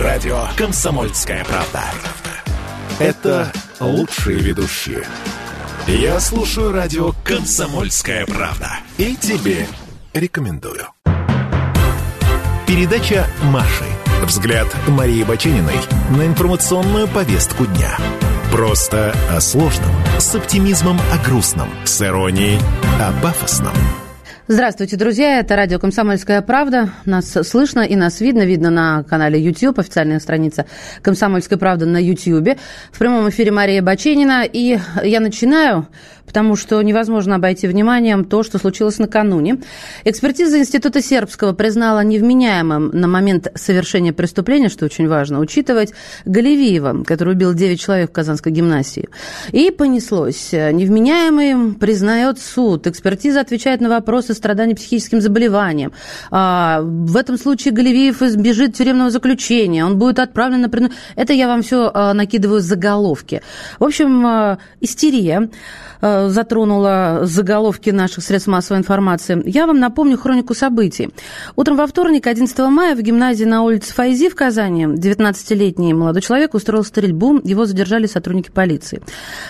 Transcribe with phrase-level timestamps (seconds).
[0.00, 1.84] радио «Комсомольская правда».
[2.98, 5.04] Это лучшие ведущие.
[5.86, 8.78] Я слушаю радио «Комсомольская правда».
[8.98, 9.66] И тебе
[10.12, 10.86] рекомендую.
[12.66, 13.84] Передача «Маши».
[14.22, 15.76] Взгляд Марии Бачениной
[16.10, 17.96] на информационную повестку дня.
[18.52, 22.58] Просто о сложном, с оптимизмом о грустном, с иронией
[23.00, 23.74] о пафосном.
[24.52, 25.38] Здравствуйте, друзья.
[25.38, 26.90] Это радио «Комсомольская правда».
[27.04, 28.44] Нас слышно и нас видно.
[28.44, 30.66] Видно на канале YouTube, официальная страница
[31.02, 32.58] «Комсомольская правда» на YouTube.
[32.90, 34.42] В прямом эфире Мария Баченина.
[34.42, 35.86] И я начинаю
[36.30, 39.58] потому что невозможно обойти вниманием то, что случилось накануне.
[40.04, 45.92] Экспертиза Института Сербского признала невменяемым на момент совершения преступления, что очень важно, учитывать
[46.26, 49.08] Галевиева, который убил 9 человек в Казанской гимнасии.
[49.50, 50.52] И понеслось.
[50.52, 52.86] Невменяемым признает суд.
[52.86, 55.90] Экспертиза отвечает на вопросы страдания психическим заболеванием.
[56.30, 59.84] А, в этом случае Галевиев избежит тюремного заключения.
[59.84, 60.90] Он будет отправлен на...
[61.16, 63.42] Это я вам все а, накидываю заголовки.
[63.80, 65.50] В общем, а, истерия.
[66.28, 71.10] Затронула заголовки наших средств массовой информации, я вам напомню хронику событий.
[71.56, 76.54] Утром во вторник, 11 мая, в гимназии на улице Файзи в Казани 19-летний молодой человек
[76.54, 79.02] устроил стрельбу, его задержали сотрудники полиции.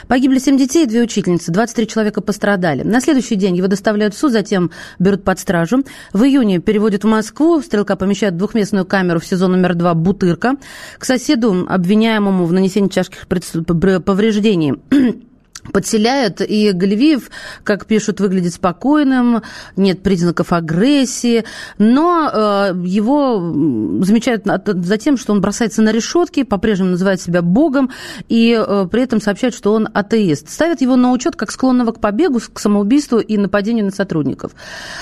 [0.08, 2.82] Погибли 7 детей и 2 учительницы, 23 человека пострадали.
[2.82, 5.84] На следующий день его доставляют в суд, затем берут под стражу.
[6.12, 10.56] В июне переводят в Москву, стрелка помещает в двухместную камеру в сезон номер 2 «Бутырка».
[10.98, 14.74] К соседу, обвиняемому в нанесении тяжких повреждений
[15.72, 17.30] подселяют, и Галевиев,
[17.64, 19.42] как пишут, выглядит спокойным,
[19.77, 21.44] нет признаков агрессии,
[21.78, 23.39] но э, его
[24.02, 27.91] замечают за тем, что он бросается на решетки, по-прежнему называет себя богом,
[28.28, 30.50] и э, при этом сообщают, что он атеист.
[30.50, 34.52] Ставят его на учет как склонного к побегу, к самоубийству и нападению на сотрудников.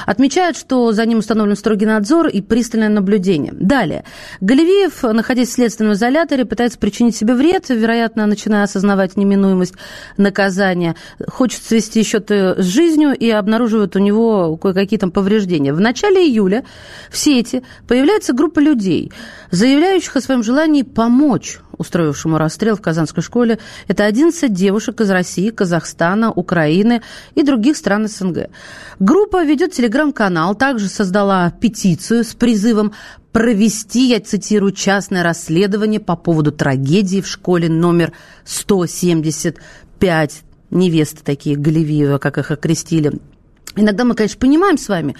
[0.06, 3.52] Отмечают, что за ним установлен строгий надзор и пристальное наблюдение.
[3.52, 4.04] Далее.
[4.40, 9.74] Галевиев, находясь в следственном изоляторе, пытается причинить себе вред, вероятно, начиная осознавать неминуемость
[10.16, 10.96] наказания наказания,
[11.26, 15.72] хочет свести счеты с жизнью и обнаруживают у него кое-какие там повреждения.
[15.72, 16.64] В начале июля
[17.10, 19.12] в сети появляется группа людей,
[19.50, 23.60] заявляющих о своем желании помочь устроившему расстрел в Казанской школе.
[23.86, 27.02] Это 11 девушек из России, Казахстана, Украины
[27.36, 28.48] и других стран СНГ.
[28.98, 32.92] Группа ведет телеграм-канал, также создала петицию с призывом
[33.32, 38.12] провести, я цитирую, частное расследование по поводу трагедии в школе номер
[38.44, 39.58] 170
[39.98, 43.12] пять невесты такие Галевиева, как их окрестили.
[43.76, 45.14] Иногда мы, конечно, понимаем с вами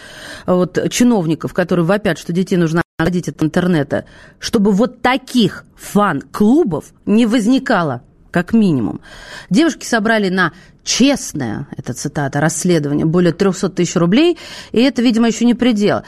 [0.47, 4.05] вот, чиновников, которые вопят, что детей нужно отходить от интернета,
[4.38, 9.00] чтобы вот таких фан-клубов не возникало, как минимум.
[9.50, 10.53] Девушки собрали на
[10.83, 14.38] честное, это цитата, расследование более 300 тысяч рублей,
[14.72, 16.03] и это, видимо, еще не предел.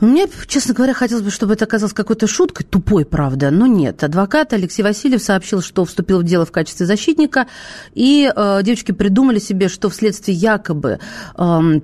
[0.00, 4.02] Мне, честно говоря, хотелось бы, чтобы это оказалось какой-то шуткой, тупой, правда, но нет.
[4.02, 7.46] Адвокат Алексей Васильев сообщил, что вступил в дело в качестве защитника,
[7.94, 10.98] и э, девочки придумали себе, что вследствие якобы...
[11.36, 11.80] Э,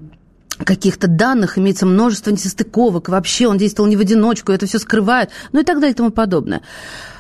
[0.65, 5.61] каких-то данных, имеется множество несостыковок, вообще он действовал не в одиночку, это все скрывает, ну
[5.61, 6.63] и так далее и тому подобное.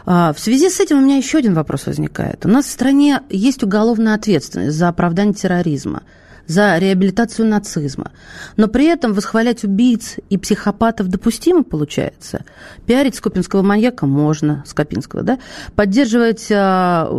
[0.06, 2.44] А, в связи с этим у меня еще один вопрос возникает.
[2.46, 6.02] У нас в стране есть уголовная ответственность за оправдание терроризма
[6.48, 8.10] за реабилитацию нацизма.
[8.56, 12.44] Но при этом восхвалять убийц и психопатов допустимо, получается.
[12.86, 15.38] Пиарить скопинского маньяка можно, Скопинского, да?
[15.76, 16.54] Поддерживать э,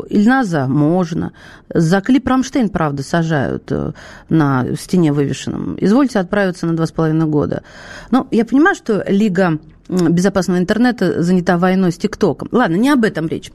[0.10, 1.32] Ильназа можно.
[1.74, 3.94] За клип «Рамштейн», правда, сажают э,
[4.30, 5.78] на стене вывешенном.
[5.80, 7.62] Извольте отправиться на два с половиной года.
[8.10, 12.50] Ну, я понимаю, что Лига безопасного интернета занята войной с ТикТоком.
[12.52, 13.52] Ладно, не об этом речь.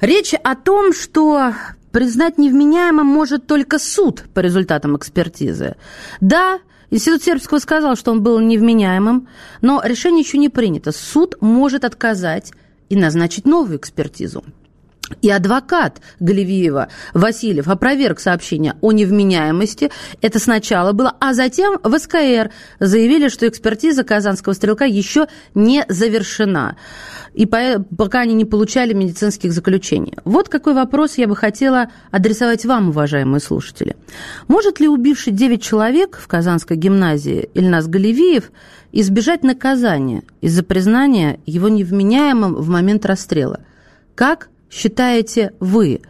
[0.00, 1.52] Речь о том, что
[1.92, 5.76] Признать невменяемым может только суд по результатам экспертизы.
[6.20, 6.58] Да,
[6.90, 9.28] Институт Сербского сказал, что он был невменяемым,
[9.60, 10.92] но решение еще не принято.
[10.92, 12.52] Суд может отказать
[12.88, 14.42] и назначить новую экспертизу.
[15.20, 19.90] И адвокат Галевиева Васильев опроверг сообщение о невменяемости.
[20.20, 22.50] Это сначала было, а затем в СКР
[22.80, 26.76] заявили, что экспертиза казанского стрелка еще не завершена
[27.34, 30.14] и пока они не получали медицинских заключений.
[30.24, 33.96] Вот какой вопрос я бы хотела адресовать вам, уважаемые слушатели.
[34.48, 38.52] Может ли убивший 9 человек в Казанской гимназии Ильнас Галевиев
[38.92, 43.60] избежать наказания из-за признания его невменяемым в момент расстрела?
[44.14, 46.00] Как считаете вы,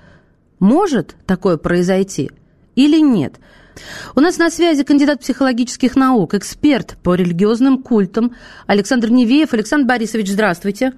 [0.61, 2.31] может такое произойти
[2.77, 3.35] или нет?
[4.15, 8.37] У нас на связи кандидат психологических наук, эксперт по религиозным культам
[8.67, 9.53] Александр Невеев.
[9.55, 10.93] Александр Борисович, здравствуйте.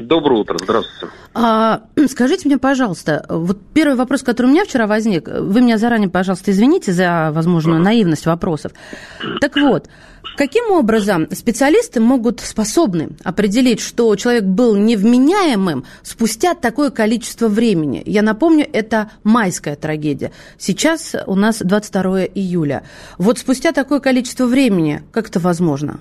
[0.00, 1.12] Доброе утро, здравствуйте.
[1.34, 6.08] А, скажите мне, пожалуйста, вот первый вопрос, который у меня вчера возник, вы меня заранее,
[6.08, 8.72] пожалуйста, извините за возможную наивность вопросов.
[9.40, 9.88] Так вот,
[10.36, 18.02] каким образом специалисты могут способны определить, что человек был невменяемым спустя такое количество времени?
[18.06, 20.32] Я напомню, это майская трагедия.
[20.58, 22.84] Сейчас у нас 22 июля.
[23.18, 26.00] Вот спустя такое количество времени, как это возможно?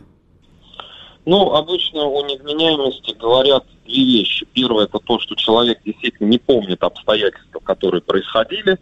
[1.26, 4.46] Ну, обычно о невменяемости говорят две вещи.
[4.54, 8.78] Первое, это то, что человек действительно не помнит обстоятельства, которые происходили.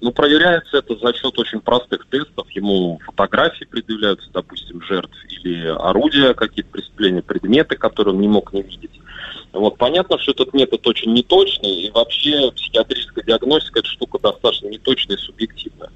[0.00, 2.48] Но проверяется это за счет очень простых тестов.
[2.50, 8.62] Ему фотографии предъявляются, допустим, жертв или орудия, какие-то преступления, предметы, которые он не мог не
[8.62, 9.00] видеть.
[9.52, 15.16] Вот, понятно, что этот метод очень неточный, и вообще психиатрическая диагностика– это штука достаточно неточная
[15.16, 15.90] и субъективная.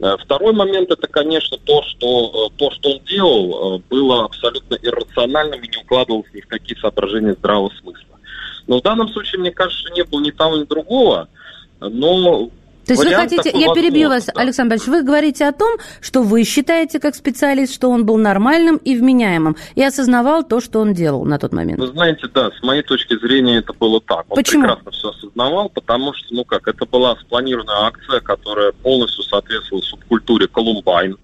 [0.00, 4.74] Э, второй момент– это, конечно, то, что э, то, что он делал, э, было абсолютно
[4.74, 8.18] иррациональным и не укладывалось ни в какие соображения здравого смысла.
[8.66, 11.28] Но в данном случае, мне кажется, не было ни того, ни другого,
[11.80, 12.50] но
[12.86, 14.32] то есть Вариант вы хотите, я перебью вас, да.
[14.36, 18.76] Александр Борисович, вы говорите о том, что вы считаете как специалист, что он был нормальным
[18.76, 21.80] и вменяемым, и осознавал то, что он делал на тот момент.
[21.80, 24.24] Вы знаете, да, с моей точки зрения это было так.
[24.28, 24.62] Он Почему?
[24.62, 30.46] прекрасно все осознавал, потому что, ну как, это была спланированная акция, которая полностью соответствовала субкультуре
[30.46, 31.16] Колумбайн.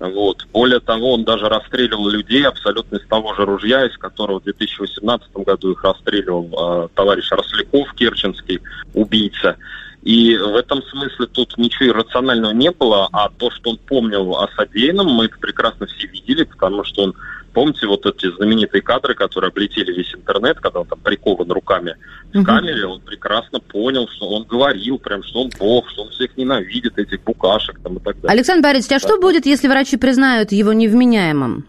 [0.00, 0.44] Вот.
[0.52, 5.32] Более того, он даже расстреливал людей абсолютно из того же ружья, из которого в 2018
[5.32, 6.48] году их расстреливал
[6.84, 8.60] э, товарищ Росляков, керченский
[8.92, 9.56] убийца.
[10.04, 14.48] И в этом смысле тут ничего иррационального не было, а то, что он помнил о
[14.54, 17.14] содеянном, мы это прекрасно все видели, потому что он,
[17.54, 21.96] помните, вот эти знаменитые кадры, которые облетели весь интернет, когда он там прикован руками
[22.34, 22.44] в угу.
[22.44, 26.98] камере, он прекрасно понял, что он говорил прям, что он бог, что он всех ненавидит,
[26.98, 28.30] этих букашек там и так далее.
[28.30, 29.08] Александр Борисович, а да.
[29.08, 31.64] что будет, если врачи признают его невменяемым?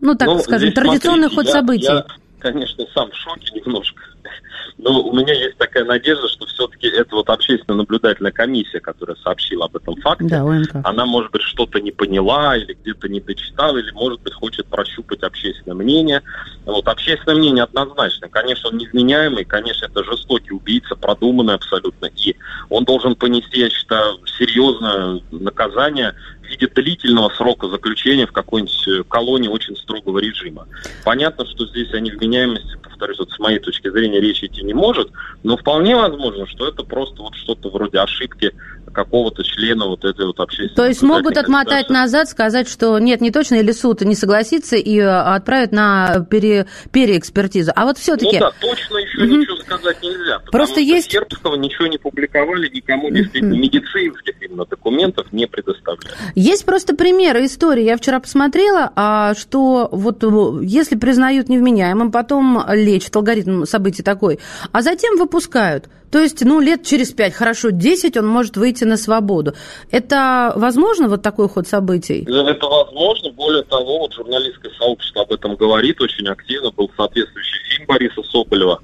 [0.00, 1.84] Ну, так ну, скажем, традиционный смотрите, ход я, событий.
[1.84, 2.06] Я,
[2.40, 4.02] конечно, сам в шоке немножко.
[4.78, 9.66] Но у меня есть такая надежда, что все-таки это вот общественная наблюдательная комиссия, которая сообщила
[9.66, 10.44] об этом факте, да,
[10.84, 15.22] она, может быть, что-то не поняла или где-то не дочитала, или, может быть, хочет прощупать
[15.22, 16.22] общественное мнение.
[16.64, 18.28] Вот общественное мнение однозначно.
[18.28, 22.34] Конечно, он невменяемый, конечно, это жестокий убийца, продуманный абсолютно, и
[22.68, 26.14] он должен понести, я считаю, серьезное наказание
[26.50, 30.66] виде длительного срока заключения в какой-нибудь колонии очень строгого режима.
[31.04, 35.10] Понятно, что здесь о невменяемости, повторюсь, вот с моей точки зрения речь идти не может,
[35.42, 38.52] но вполне возможно, что это просто вот что-то вроде ошибки
[38.92, 40.74] какого-то члена вот этой вот общественной...
[40.74, 44.98] То есть могут отмотать назад, сказать, что нет, не точно, или суд не согласится и
[44.98, 47.72] э, отправят на пере, переэкспертизу.
[47.74, 48.38] А вот все-таки...
[48.38, 49.38] Ну да, точно еще mm-hmm.
[49.38, 50.40] ничего сказать нельзя.
[50.50, 51.10] Просто есть...
[51.10, 53.58] Сербского ничего не публиковали, никому действительно mm-hmm.
[53.58, 56.16] медицинских именно документов не предоставляли.
[56.40, 57.84] Есть просто примеры истории.
[57.84, 64.38] Я вчера посмотрела, а, что вот э, если признают невменяемым, потом лечат, алгоритм событий такой,
[64.72, 65.90] а затем выпускают.
[66.10, 69.52] То есть, ну, лет через пять, хорошо, десять он может выйти на свободу.
[69.90, 72.26] Это возможно, вот такой ход событий?
[72.26, 73.30] Это возможно.
[73.32, 76.70] Более того, вот журналистское сообщество об этом говорит очень активно.
[76.70, 78.80] Был соответствующий фильм Бориса Соболева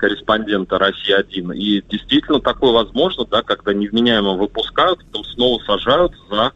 [0.00, 1.54] корреспондента «Россия-1».
[1.56, 6.52] И действительно такое возможно, да, когда невменяемо выпускают, потом снова сажают за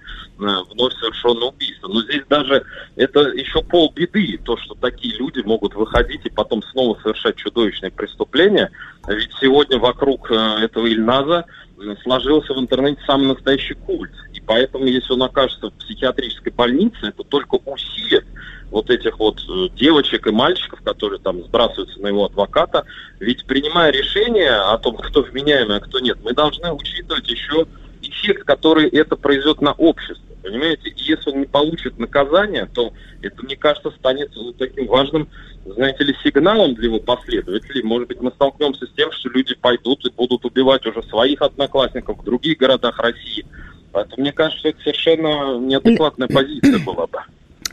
[0.46, 1.88] э, вновь совершенное убийство.
[1.88, 2.64] Но здесь даже
[2.96, 8.70] это еще полбеды, то, что такие люди могут выходить и потом снова совершать чудовищные преступления.
[9.08, 11.44] Ведь сегодня вокруг э, этого Ильназа
[11.78, 14.12] э, сложился в интернете самый настоящий культ.
[14.32, 18.24] И поэтому, если он окажется в психиатрической больнице, это только усилит
[18.70, 19.40] вот этих вот
[19.76, 22.84] девочек и мальчиков, которые там сбрасываются на его адвоката.
[23.20, 27.66] Ведь принимая решение о том, кто вменяемый, а кто нет, мы должны учитывать еще
[28.08, 30.23] эффект, который это произведет на общество.
[30.44, 35.26] Понимаете, и если он не получит наказание, то это, мне кажется, станет таким важным,
[35.64, 37.82] знаете ли, сигналом для его последователей.
[37.82, 42.18] Может быть, мы столкнемся с тем, что люди пойдут и будут убивать уже своих одноклассников
[42.18, 43.46] в других городах России.
[43.90, 47.20] Поэтому мне кажется, что это совершенно неадекватная позиция была бы.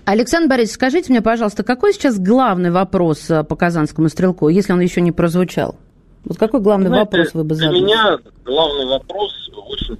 [0.05, 4.79] Александр Борисович, скажите мне, пожалуйста, какой сейчас главный вопрос э, по Казанскому стрелку, если он
[4.79, 5.75] еще не прозвучал?
[6.23, 7.79] Вот какой главный Знаете, вопрос вы бы задали?
[7.79, 9.33] Для меня главный вопрос
[9.67, 9.97] очень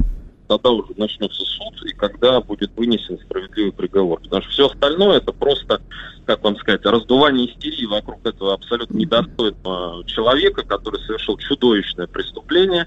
[0.57, 4.19] тогда уже начнется суд и когда будет вынесен справедливый приговор.
[4.19, 5.81] Потому что все остальное это просто,
[6.25, 12.85] как вам сказать, раздувание истерии вокруг этого абсолютно недостойного человека, который совершил чудовищное преступление,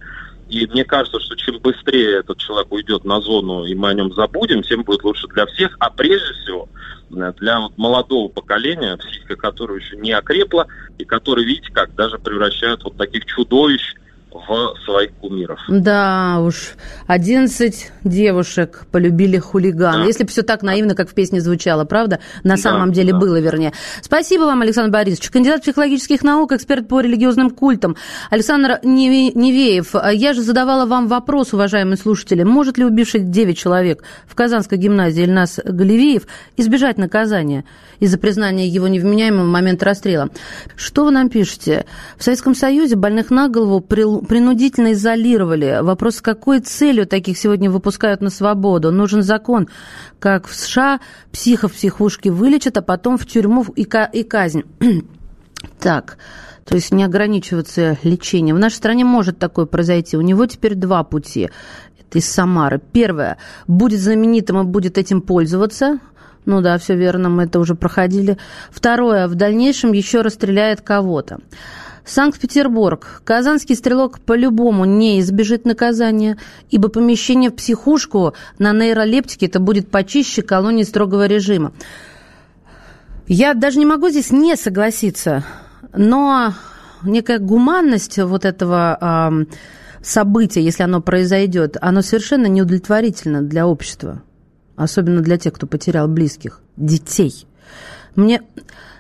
[0.51, 4.13] и мне кажется, что чем быстрее этот человек уйдет на зону, и мы о нем
[4.13, 6.69] забудем, тем будет лучше для всех, а прежде всего
[7.17, 10.67] э, для молодого поколения, психика которого еще не окрепла,
[10.99, 13.95] и которые, видите, как даже превращают вот таких чудовищ
[14.35, 15.61] в своих кумиров.
[15.69, 16.75] Да уж,
[17.07, 19.99] 11 девушек полюбили хулигана.
[19.99, 20.05] Да.
[20.05, 22.19] Если бы все так наивно, как в песне звучало, правда?
[22.43, 23.19] На да, самом деле да.
[23.19, 23.73] было, вернее.
[24.03, 25.31] Спасибо вам, Александр Борисович.
[25.31, 27.97] Кандидат психологических наук, эксперт по религиозным культам.
[28.29, 32.43] Александр Невеев, я же задавала вам вопрос, уважаемые слушатели.
[32.43, 36.27] Может ли убивший 9 человек в Казанской гимназии Ильнас Галевиев
[36.57, 37.65] избежать наказания
[38.01, 40.29] из-за признания его невменяемым в момент расстрела?
[40.75, 41.87] Что вы нам пишете?
[42.19, 43.81] В Советском Союзе больных на голову
[44.25, 45.81] принудительно изолировали.
[45.83, 48.91] Вопрос, с какой целью таких сегодня выпускают на свободу?
[48.91, 49.69] Нужен закон,
[50.19, 51.01] как в США
[51.33, 54.63] психов в психушке вылечат, а потом в тюрьму и, и казнь.
[55.81, 56.19] так,
[56.65, 58.57] то есть не ограничиваться лечением.
[58.57, 60.17] В нашей стране может такое произойти.
[60.17, 61.51] У него теперь два пути.
[62.13, 62.81] Из Самары.
[62.93, 65.99] Первое, будет знаменитым и будет этим пользоваться.
[66.47, 68.39] Ну да, все верно, мы это уже проходили.
[68.71, 71.39] Второе, в дальнейшем еще расстреляет кого-то.
[72.05, 73.23] Санкт-Петербург.
[73.25, 76.39] Казанский стрелок по-любому не избежит наказания,
[76.71, 81.73] ибо помещение в психушку на нейролептике это будет почище колонии строгого режима.
[83.27, 85.45] Я даже не могу здесь не согласиться,
[85.95, 86.53] но
[87.03, 89.45] некая гуманность вот этого э,
[90.03, 94.23] события, если оно произойдет, оно совершенно неудовлетворительно для общества,
[94.77, 97.47] особенно для тех, кто потерял близких, детей.
[98.15, 98.43] Мне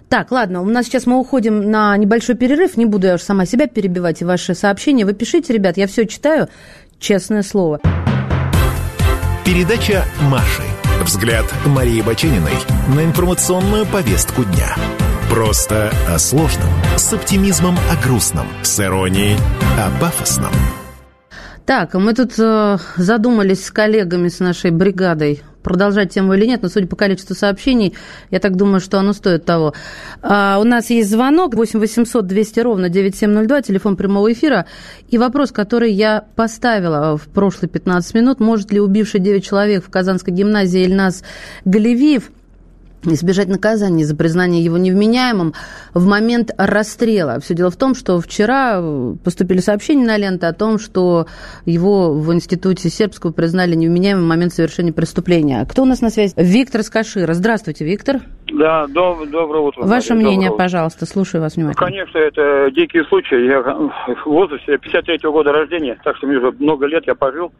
[0.08, 2.76] так, ладно, у нас сейчас мы уходим на небольшой перерыв.
[2.76, 5.04] Не буду я уж сама себя перебивать и ваши сообщения.
[5.04, 6.48] Вы пишите, ребят, я все читаю,
[6.98, 7.80] честное слово.
[9.44, 10.62] Передача Маши.
[11.02, 12.54] Взгляд Марии Бачениной
[12.94, 14.74] на информационную повестку дня.
[15.28, 19.36] Просто о сложном, с оптимизмом о грустном, с иронией
[19.78, 20.52] о пафосном.
[21.66, 26.68] Так, мы тут э, задумались с коллегами, с нашей бригадой продолжать тему или нет, но
[26.68, 27.94] судя по количеству сообщений,
[28.30, 29.74] я так думаю, что оно стоит того.
[30.22, 34.66] А, у нас есть звонок 8 800 200 ровно 9702, телефон прямого эфира.
[35.08, 39.90] И вопрос, который я поставила в прошлые 15 минут, может ли убивший 9 человек в
[39.90, 41.24] Казанской гимназии Ильнас
[41.64, 42.30] Галевиев–
[43.12, 45.52] избежать наказания за признание его невменяемым
[45.92, 47.38] в момент расстрела.
[47.40, 48.82] Все дело в том, что вчера
[49.22, 51.26] поступили сообщения на ленту о том, что
[51.66, 55.66] его в Институте Сербского признали невменяемым в момент совершения преступления.
[55.68, 56.34] Кто у нас на связи?
[56.36, 57.34] Виктор Скашира.
[57.34, 58.20] Здравствуйте, Виктор.
[58.52, 59.82] Да, доб- доброе утро.
[59.82, 61.86] Ваше Мария, мнение, пожалуйста, слушаю вас внимательно.
[61.86, 63.46] Конечно, это дикий случай.
[63.46, 67.52] Я в возрасте 53-го года рождения, так что мне уже много лет я пожил.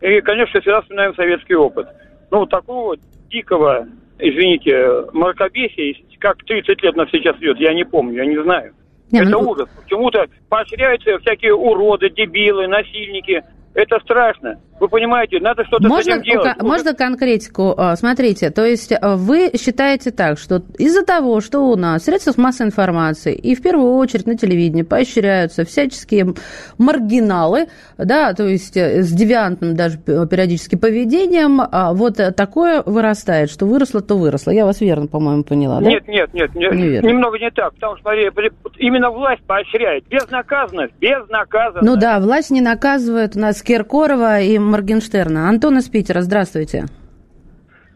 [0.00, 1.86] И, конечно, всегда вспоминаем советский опыт.
[2.30, 2.96] Ну, такого
[3.30, 3.86] дикого
[4.22, 8.72] извините, мракобесие, как 30 лет нас сейчас идет, я не помню, я не знаю.
[9.10, 9.50] Не, Это ну...
[9.50, 9.68] ужас.
[9.82, 13.42] Почему-то поощряются всякие уроды, дебилы, насильники.
[13.74, 14.60] Это страшно.
[14.82, 16.60] Вы понимаете, надо что-то можно, с этим делать.
[16.60, 17.72] Можно конкретику?
[17.76, 22.34] А, смотрите, то есть а, вы считаете так, что из-за того, что у нас средства
[22.36, 26.34] массовой информации и в первую очередь на телевидении поощряются всяческие
[26.78, 33.66] маргиналы, да, то есть э, с девиантным даже периодически поведением, а вот такое вырастает, что
[33.66, 34.50] выросло, то выросло.
[34.50, 35.90] Я вас верно, по-моему, поняла, да?
[35.90, 37.06] Нет, нет, нет, нет Неверно.
[37.06, 38.30] немного не так, потому что, смотри,
[38.78, 41.86] именно власть поощряет, безнаказанность, безнаказанность.
[41.86, 45.50] Ну да, власть не наказывает у нас Киркорова и Моргенштерна.
[45.50, 46.86] Антон из Питера, здравствуйте.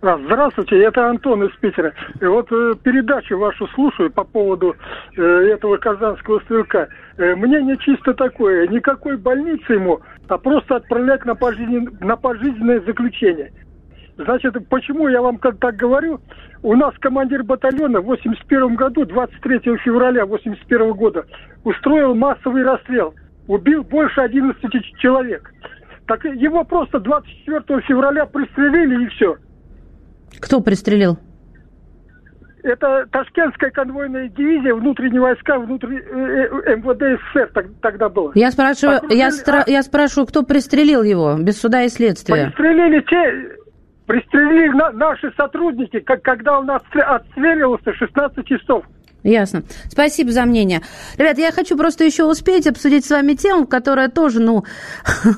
[0.02, 1.94] А, здравствуйте, это Антон из Питера.
[2.20, 4.76] И вот э, передачу вашу слушаю по поводу
[5.16, 6.88] э, этого казанского стрелка.
[7.16, 11.96] Э, мнение чисто такое, никакой больницы ему, а просто отправлять на, пожизнен...
[12.00, 13.52] на пожизненное заключение.
[14.18, 16.20] Значит, почему я вам так говорю?
[16.62, 21.24] У нас командир батальона в 81 году, 23 февраля 81 года,
[21.64, 23.14] устроил массовый расстрел.
[23.48, 24.60] Убил больше 11
[24.98, 25.52] человек.
[26.06, 29.36] Так его просто 24 февраля пристрелили и все.
[30.40, 31.18] Кто пристрелил?
[32.62, 38.32] Это Ташкентская конвойная дивизия, внутренние войска, внутри, э, э, МВД СССР так, тогда было.
[38.34, 39.62] Я спрашиваю, я, стра...
[39.64, 39.70] а...
[39.70, 42.46] я спрашиваю, кто пристрелил его без суда и следствия?
[42.46, 43.56] Пристрелили те,
[44.06, 48.84] пристрелили на, наши сотрудники, как, когда он отстреливался 16 часов.
[49.22, 49.62] Ясно.
[49.88, 50.82] Спасибо за мнение.
[51.18, 54.64] Ребят, я хочу просто еще успеть обсудить с вами тему, которая тоже, ну,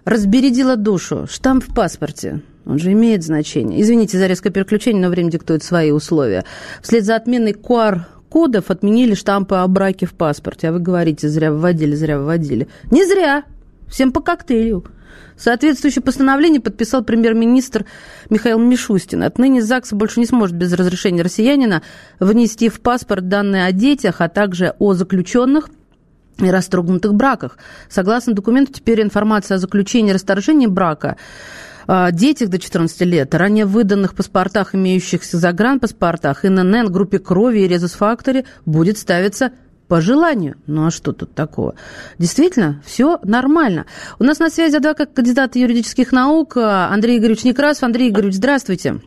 [0.04, 1.26] разбередила душу.
[1.28, 2.42] Штамп в паспорте.
[2.66, 3.80] Он же имеет значение.
[3.80, 6.44] Извините за резкое переключение, но время диктует свои условия.
[6.82, 10.68] Вслед за отменой QR кодов отменили штампы о браке в паспорте.
[10.68, 12.68] А вы говорите, зря вводили, зря вводили.
[12.90, 13.44] Не зря.
[13.88, 14.84] Всем по коктейлю.
[15.36, 17.86] Соответствующее постановление подписал премьер-министр
[18.28, 19.22] Михаил Мишустин.
[19.22, 21.82] Отныне ЗАГС больше не сможет без разрешения россиянина
[22.20, 25.70] внести в паспорт данные о детях, а также о заключенных
[26.48, 27.58] и расторгнутых браках.
[27.88, 31.16] Согласно документу, теперь информация о заключении и расторжении брака
[32.12, 38.96] детях до 14 лет, ранее выданных паспортах, имеющихся загранпаспортах, ИНН, группе крови и резус-факторе будет
[38.96, 39.50] ставиться
[39.88, 40.54] по желанию.
[40.68, 41.74] Ну а что тут такого?
[42.16, 43.86] Действительно, все нормально.
[44.20, 47.82] У нас на связи адвокат кандидата юридических наук Андрей Игоревич Некрасов.
[47.82, 49.00] Андрей Игоревич, здравствуйте.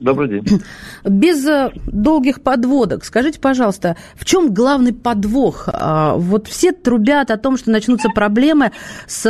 [0.00, 0.62] Добрый день.
[1.04, 5.64] Без э, долгих подводок, скажите, пожалуйста, в чем главный подвох?
[5.66, 8.70] А, вот все трубят о том, что начнутся проблемы
[9.08, 9.22] с,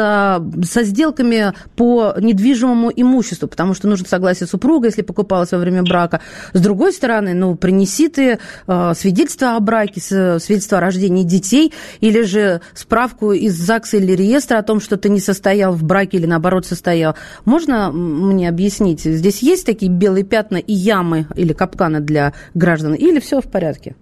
[0.63, 6.21] со сделками по недвижимому имуществу, потому что нужно согласие супруга, если покупалась во время брака.
[6.53, 12.23] С другой стороны, ну, принеси ты э, свидетельство о браке, свидетельство о рождении детей, или
[12.23, 16.27] же справку из ЗАГСа или реестра о том, что ты не состоял в браке или,
[16.27, 17.17] наоборот, состоял.
[17.47, 19.01] Можно мне объяснить?
[19.01, 23.97] Здесь есть такие белые пятна и ямы или капканы для граждан, или все в порядке?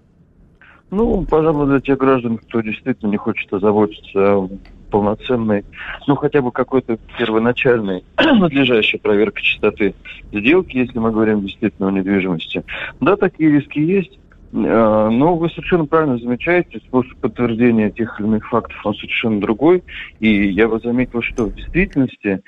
[0.90, 4.48] Ну, пожалуй, для тех граждан, кто действительно не хочет озаботиться
[4.90, 5.64] полноценной,
[6.06, 9.94] ну, хотя бы какой-то первоначальной надлежащей проверкой чистоты
[10.32, 12.62] сделки, если мы говорим действительно о недвижимости.
[13.00, 14.18] Да, такие риски есть,
[14.52, 19.82] а, но вы совершенно правильно замечаете, способ подтверждения тех или иных фактов, он совершенно другой.
[20.20, 22.42] И я бы заметил, что в действительности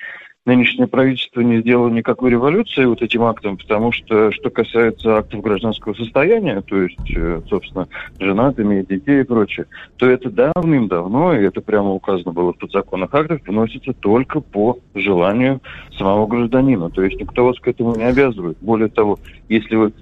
[0.49, 5.93] нынешнее правительство не сделало никакой революции вот этим актом, потому что, что касается актов гражданского
[5.93, 7.87] состояния, то есть, э, собственно,
[8.19, 9.67] женат, имеет детей и прочее,
[9.99, 15.61] то это давным-давно, и это прямо указано было в подзаконных актах, вносится только по желанию
[15.99, 16.89] самого гражданина.
[16.89, 18.57] То есть никто вас к этому не обязывает.
[18.63, 19.19] Более того,
[19.51, 19.93] если вы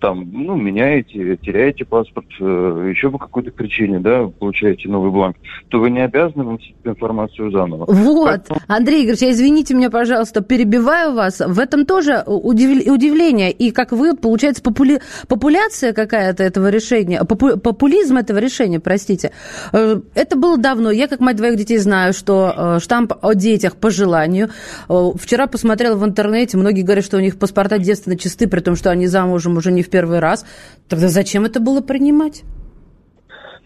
[0.00, 5.36] там, ну, меняете, теряете паспорт, э, еще по какой-то причине, да, получаете новый бланк,
[5.68, 7.86] то вы не обязаны вносить информацию заново.
[7.88, 8.60] Вот, Поэтому...
[8.68, 11.40] Андрей Игоревич, извините меня, пожалуйста, перебиваю вас.
[11.40, 12.86] В этом тоже удив...
[12.86, 13.50] удивление.
[13.50, 15.00] И как вы, получается, попули...
[15.26, 17.58] популяция какая-то этого решения, попу...
[17.58, 19.32] популизм этого решения, простите.
[19.72, 20.90] Э, это было давно.
[20.90, 24.50] Я, как мать двоих детей, знаю, что э, штамп о детях по желанию.
[24.88, 28.90] Вчера посмотрела в интернете, многие говорят, что у них паспорта девственно чисты, при том, что
[28.90, 30.46] они замужем можем уже не в первый раз.
[30.88, 32.44] Тогда зачем это было принимать?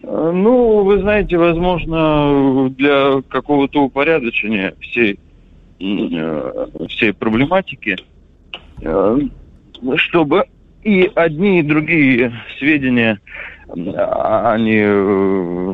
[0.03, 5.19] Э, ну, вы знаете, возможно, для какого-то упорядочения всей,
[5.79, 7.97] э, всей проблематики,
[8.81, 9.17] э,
[9.97, 10.45] чтобы
[10.83, 13.19] и одни, и другие сведения
[13.69, 14.83] они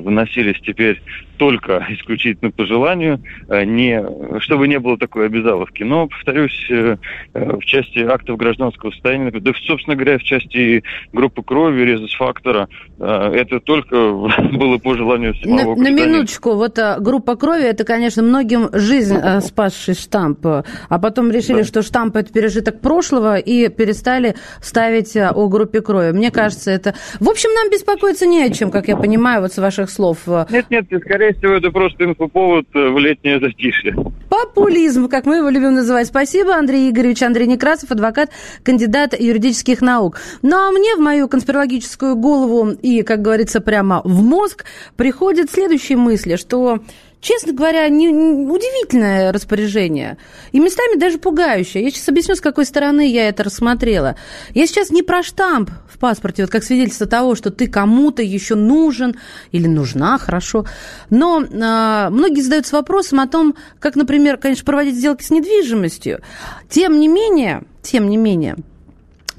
[0.03, 1.01] вносились теперь
[1.39, 4.03] только исключительно по желанию, э, не,
[4.41, 5.81] чтобы не было такой обязаловки.
[5.81, 6.97] Но, повторюсь, э,
[7.33, 12.67] э, в части актов гражданского состояния, да, собственно говоря, в части группы крови, резус-фактора,
[12.99, 13.95] это только
[14.51, 19.95] было по желанию самого На, на минуточку, вот группа крови, это, конечно, многим жизнь спасший
[19.95, 21.63] штамп, а потом решили, да.
[21.63, 26.11] что штамп это пережиток прошлого и перестали ставить о группе крови.
[26.11, 26.93] Мне кажется, это...
[27.19, 30.27] В общем, нам беспокоиться не о чем, как я понимаю, вот с ваших слов.
[30.27, 33.95] Нет, нет, скорее скорее всего, это просто инфоповод э, в летнее затишье.
[34.29, 36.07] Популизм, как мы его любим называть.
[36.07, 37.21] Спасибо, Андрей Игоревич.
[37.23, 38.29] Андрей Некрасов, адвокат,
[38.63, 40.19] кандидат юридических наук.
[40.41, 44.65] Ну, а мне в мою конспирологическую голову и, как говорится, прямо в мозг
[44.95, 46.79] приходят следующие мысли, что
[47.21, 50.17] честно говоря, не, не, удивительное распоряжение.
[50.51, 51.83] И местами даже пугающее.
[51.83, 54.15] Я сейчас объясню, с какой стороны я это рассмотрела.
[54.53, 58.55] Я сейчас не про штамп в паспорте, вот как свидетельство того, что ты кому-то еще
[58.55, 59.15] нужен
[59.51, 60.65] или нужна, хорошо.
[61.09, 66.21] Но а, многие задаются вопросом о том, как, например, конечно, проводить сделки с недвижимостью.
[66.69, 68.55] Тем не менее, тем не менее,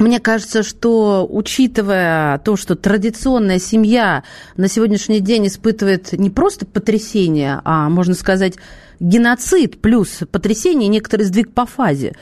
[0.01, 4.25] мне кажется, что учитывая то, что традиционная семья
[4.57, 8.55] на сегодняшний день испытывает не просто потрясение, а, можно сказать,
[8.99, 12.15] геноцид плюс потрясение, некоторый сдвиг по фазе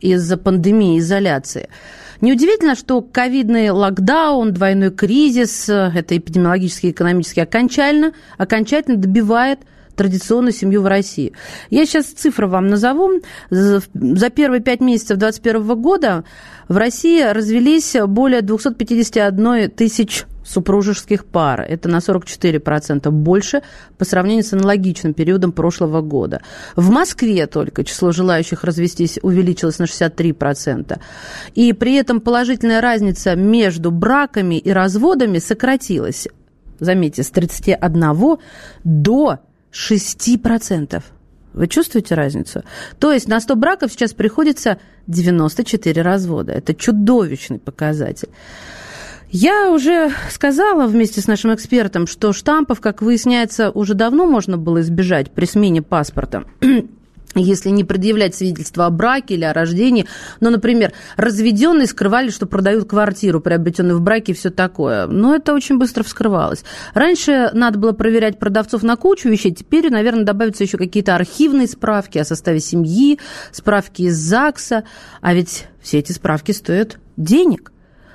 [0.00, 1.68] из-за пандемии, изоляции.
[2.22, 9.60] Неудивительно, что ковидный локдаун, двойной кризис, это эпидемиологический и экономический, окончательно, окончательно добивает–
[9.96, 11.32] традиционную семью в России.
[11.70, 13.20] Я сейчас цифры вам назову.
[13.50, 16.24] За первые пять месяцев 2021 года
[16.68, 21.60] в России развелись более 251 тысяч супружеских пар.
[21.60, 23.62] Это на 44% больше
[23.98, 26.40] по сравнению с аналогичным периодом прошлого года.
[26.76, 30.98] В Москве только число желающих развестись увеличилось на 63%.
[31.54, 36.28] И при этом положительная разница между браками и разводами сократилась,
[36.78, 38.38] заметьте, с 31
[38.84, 39.40] до
[39.76, 41.02] 6%.
[41.52, 42.62] Вы чувствуете разницу?
[42.98, 46.52] То есть на 100 браков сейчас приходится 94 развода.
[46.52, 48.28] Это чудовищный показатель.
[49.30, 54.80] Я уже сказала вместе с нашим экспертом, что штампов, как выясняется, уже давно можно было
[54.82, 56.44] избежать при смене паспорта
[57.40, 60.06] если не предъявлять свидетельство о браке или о рождении.
[60.40, 65.06] Но, например, разведенные скрывали, что продают квартиру, приобретенную в браке и все такое.
[65.06, 66.64] Но это очень быстро вскрывалось.
[66.94, 72.18] Раньше надо было проверять продавцов на кучу вещей, теперь, наверное, добавятся еще какие-то архивные справки
[72.18, 73.18] о составе семьи,
[73.52, 74.84] справки из ЗАГСа.
[75.20, 77.72] А ведь все эти справки стоят денег.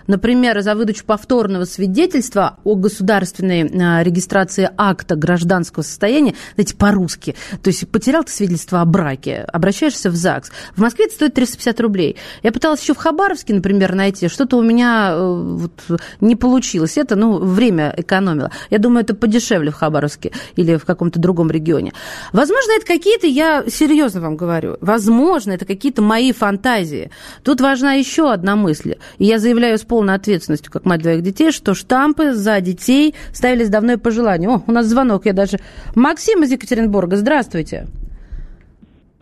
[0.08, 7.70] Например, за выдачу повторного свидетельства о государственной а, регистрации акта гражданского состояния, знаете, по-русски, то
[7.70, 10.52] есть потерял ты свидетельство о браке, обращаешься в ЗАГС.
[10.76, 12.18] В Москве это стоит 350 рублей.
[12.44, 16.98] Я пыталась еще в Хабаровске, например, найти, что-то у меня э, вот, не получилось.
[16.98, 18.52] Это, ну, время экономило.
[18.70, 21.94] Я думаю, это подешевле в Хабаровске или в каком-то другом регионе.
[22.34, 27.12] Возможно, это какие-то, я серьезно вам говорю, возможно, это какие-то мои фантазии.
[27.44, 28.96] Тут важна еще одна мысль.
[29.18, 33.70] И я заявляю с полной ответственностью, как мать двоих детей, что штампы за детей ставились
[33.70, 34.52] давно и по желанию.
[34.52, 35.58] О, у нас звонок, я даже...
[35.96, 37.88] Максим из Екатеринбурга, здравствуйте.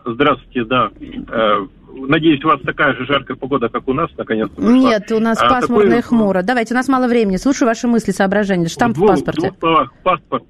[0.04, 0.88] Здравствуйте, да.
[1.00, 1.66] Э,
[2.08, 4.62] надеюсь, у вас такая же жаркая погода, как у нас, наконец-то.
[4.62, 5.98] Нет, у нас а, пасмурно такой...
[5.98, 6.42] и хмуро.
[6.42, 7.36] Давайте, у нас мало времени.
[7.36, 8.68] Слушаю ваши мысли, соображения.
[8.68, 9.40] Штамп в, двух, в паспорте.
[9.40, 9.92] В двух словах.
[10.02, 10.44] Паспорт,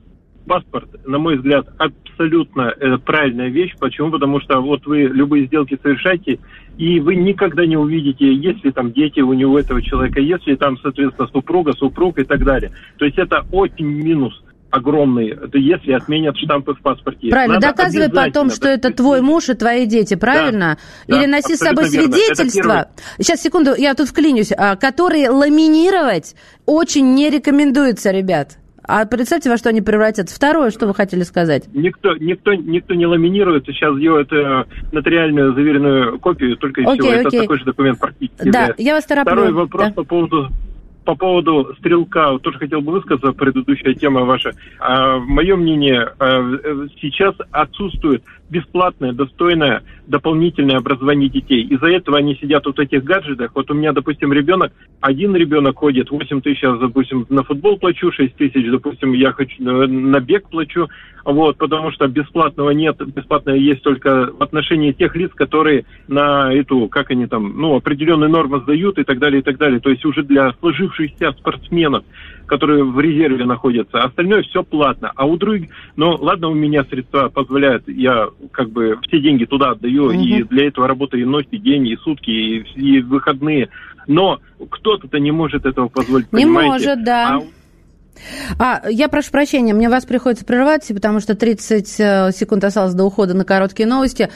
[0.51, 3.73] паспорт, на мой взгляд, абсолютно э, правильная вещь.
[3.79, 4.11] Почему?
[4.11, 6.41] Потому что вот вы любые сделки совершаете,
[6.77, 10.77] и вы никогда не увидите, есть ли там дети у него, этого человека, если там,
[10.79, 12.73] соответственно, супруга, супруг и так далее.
[12.99, 17.29] То есть это очень минус огромный, если отменят штампы в паспорте.
[17.29, 20.79] Правильно, Надо доказывай потом, что это твой муж и твои дети, правильно?
[21.07, 22.89] Да, Или да, носи с собой свидетельство.
[23.19, 24.51] Сейчас, секунду, я тут вклинюсь.
[24.57, 26.35] А, которые ламинировать
[26.67, 28.60] очень не рекомендуется, ребят.
[28.83, 30.35] А представьте, во что они превратятся.
[30.35, 31.65] Второе, что вы хотели сказать?
[31.73, 33.67] Никто, никто, никто не ламинирует.
[33.67, 37.09] Сейчас делают э, нотариальную заверенную копию, только окей, всего.
[37.09, 37.21] Окей.
[37.21, 38.51] Это такой же документ практически.
[38.51, 39.33] Да, я вас тороплю.
[39.33, 39.93] Второй вопрос да.
[39.93, 40.49] по поводу
[41.05, 44.53] по поводу стрелка, тоже хотел бы высказаться, предыдущая тема ваша.
[44.79, 46.57] А, мое мнение, а,
[47.01, 51.63] сейчас отсутствует бесплатное, достойное дополнительное образование детей.
[51.63, 53.53] Из-за этого они сидят вот в этих гаджетах.
[53.55, 58.35] Вот у меня, допустим, ребенок, один ребенок ходит, 8 тысяч, допустим, на футбол плачу, 6
[58.35, 60.89] тысяч, допустим, я хочу э, на бег плачу,
[61.25, 66.89] вот, потому что бесплатного нет, бесплатное есть только в отношении тех лиц, которые на эту,
[66.89, 69.79] как они там, ну, определенные нормы сдают и так далее, и так далее.
[69.81, 72.05] То есть уже для сложившихся спортсменов
[72.51, 74.03] которые в резерве находятся.
[74.03, 75.13] Остальное все платно.
[75.15, 79.71] А у других, ну ладно, у меня средства позволяют, я как бы все деньги туда
[79.71, 80.13] отдаю, угу.
[80.13, 83.69] и для этого работаю и ночь, и день, и сутки, и, и выходные.
[84.07, 84.39] Но
[84.71, 87.37] кто-то не может этого позволить, Не может, да.
[87.37, 87.43] А...
[88.59, 93.05] А, я прошу прощения, мне вас приходится прервать, потому что 30 э, секунд осталось до
[93.05, 94.31] ухода на короткие новости.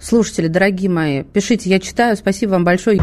[0.00, 2.16] Слушатели, дорогие мои, пишите, я читаю.
[2.16, 3.00] Спасибо вам большое.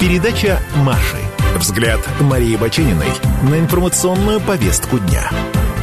[0.00, 1.16] Передача Маши.
[1.56, 3.08] Взгляд Марии Бачениной
[3.50, 5.30] на информационную повестку дня.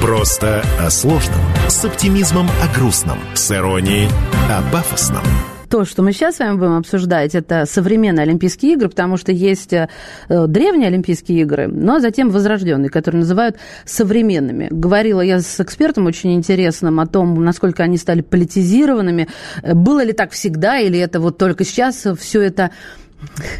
[0.05, 4.07] Просто о сложном, с оптимизмом о грустном, с иронией
[4.51, 5.23] о пафосном
[5.67, 9.73] то, что мы сейчас с вами будем обсуждать, это современные Олимпийские игры, потому что есть
[9.73, 9.89] э,
[10.29, 14.67] древние Олимпийские игры, но затем возрожденные, которые называют современными.
[14.69, 19.27] Говорила я с экспертом очень интересным о том, насколько они стали политизированными.
[19.63, 22.69] Э, было ли так всегда, или это вот только сейчас все это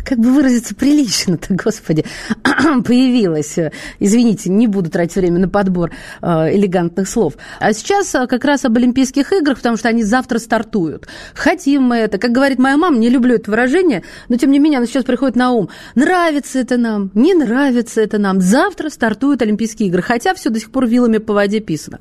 [0.04, 2.06] как бы выразиться прилично-то, господи,
[2.86, 3.58] появилась.
[3.99, 7.34] Извините, не буду тратить время на подбор э, элегантных слов.
[7.60, 11.08] А сейчас э, как раз об Олимпийских играх, потому что они завтра стартуют.
[11.34, 12.17] Хотим мы это.
[12.17, 15.36] Как говорит моя мама, не люблю это выражение, но тем не менее оно сейчас приходит
[15.36, 15.69] на ум.
[15.95, 18.41] Нравится это нам, не нравится это нам.
[18.41, 21.99] Завтра стартуют Олимпийские игры, хотя все до сих пор вилами по воде писано.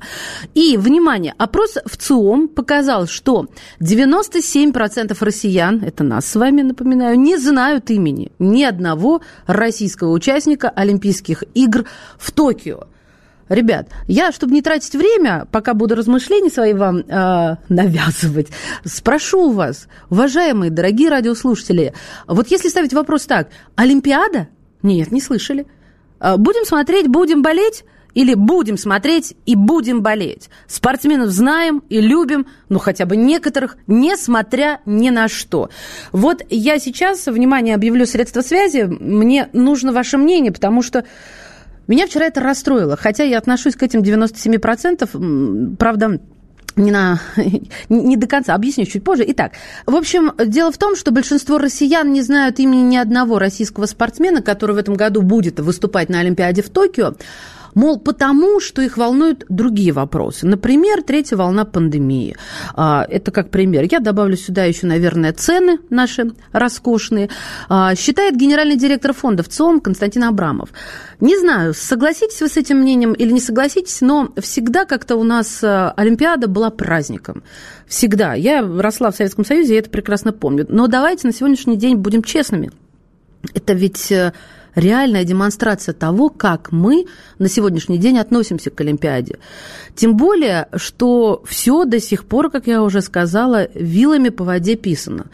[0.53, 3.47] И, внимание, опрос в ЦИОМ показал, что
[3.79, 7.54] 97% россиян, это нас с вами, напоминаю, не знают
[7.89, 11.85] имени ни одного российского участника Олимпийских игр
[12.17, 12.87] в Токио.
[13.47, 18.47] Ребят, я, чтобы не тратить время, пока буду размышления свои вам э, навязывать,
[18.83, 21.93] спрошу вас, уважаемые, дорогие радиослушатели,
[22.27, 24.47] вот если ставить вопрос так, Олимпиада?
[24.81, 25.67] Нет, не слышали.
[26.19, 27.83] А, будем смотреть, будем болеть?
[28.15, 30.49] Или будем смотреть и будем болеть.
[30.67, 35.69] Спортсменов знаем и любим, ну хотя бы некоторых, несмотря ни на что.
[36.11, 38.83] Вот я сейчас, внимание, объявлю средства связи.
[38.83, 41.05] Мне нужно ваше мнение, потому что
[41.87, 42.95] меня вчера это расстроило.
[42.97, 46.19] Хотя я отношусь к этим 97%, правда,
[46.75, 47.19] не, на,
[47.89, 49.23] не до конца, объясню чуть позже.
[49.27, 49.53] Итак,
[49.85, 54.41] в общем, дело в том, что большинство россиян не знают имени ни одного российского спортсмена,
[54.41, 57.15] который в этом году будет выступать на Олимпиаде в Токио.
[57.75, 60.47] Мол, потому что их волнуют другие вопросы.
[60.47, 62.35] Например, третья волна пандемии.
[62.73, 63.85] А, это как пример.
[63.91, 67.29] Я добавлю сюда еще, наверное, цены наши роскошные.
[67.67, 70.69] А, считает генеральный директор фонда ВЦИОМ Константин Абрамов.
[71.19, 75.61] Не знаю, согласитесь вы с этим мнением или не согласитесь, но всегда как-то у нас
[75.61, 77.43] а, Олимпиада была праздником.
[77.87, 78.33] Всегда.
[78.35, 80.65] Я росла в Советском Союзе, я это прекрасно помню.
[80.69, 82.71] Но давайте на сегодняшний день будем честными.
[83.53, 84.33] Это ведь э,
[84.75, 87.05] реальная демонстрация того, как мы
[87.39, 89.39] на сегодняшний день относимся к Олимпиаде.
[89.95, 95.25] Тем более, что все до сих пор, как я уже сказала, вилами по воде писано.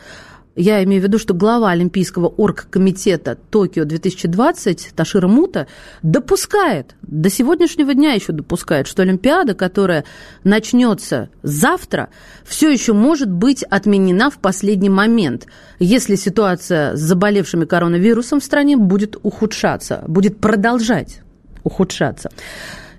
[0.55, 5.67] Я имею в виду, что глава Олимпийского оргкомитета Токио 2020 Ташира Мута
[6.01, 10.03] допускает, до сегодняшнего дня еще допускает, что Олимпиада, которая
[10.43, 12.09] начнется завтра,
[12.43, 15.47] все еще может быть отменена в последний момент,
[15.79, 21.21] если ситуация с заболевшими коронавирусом в стране будет ухудшаться, будет продолжать
[21.63, 22.29] ухудшаться.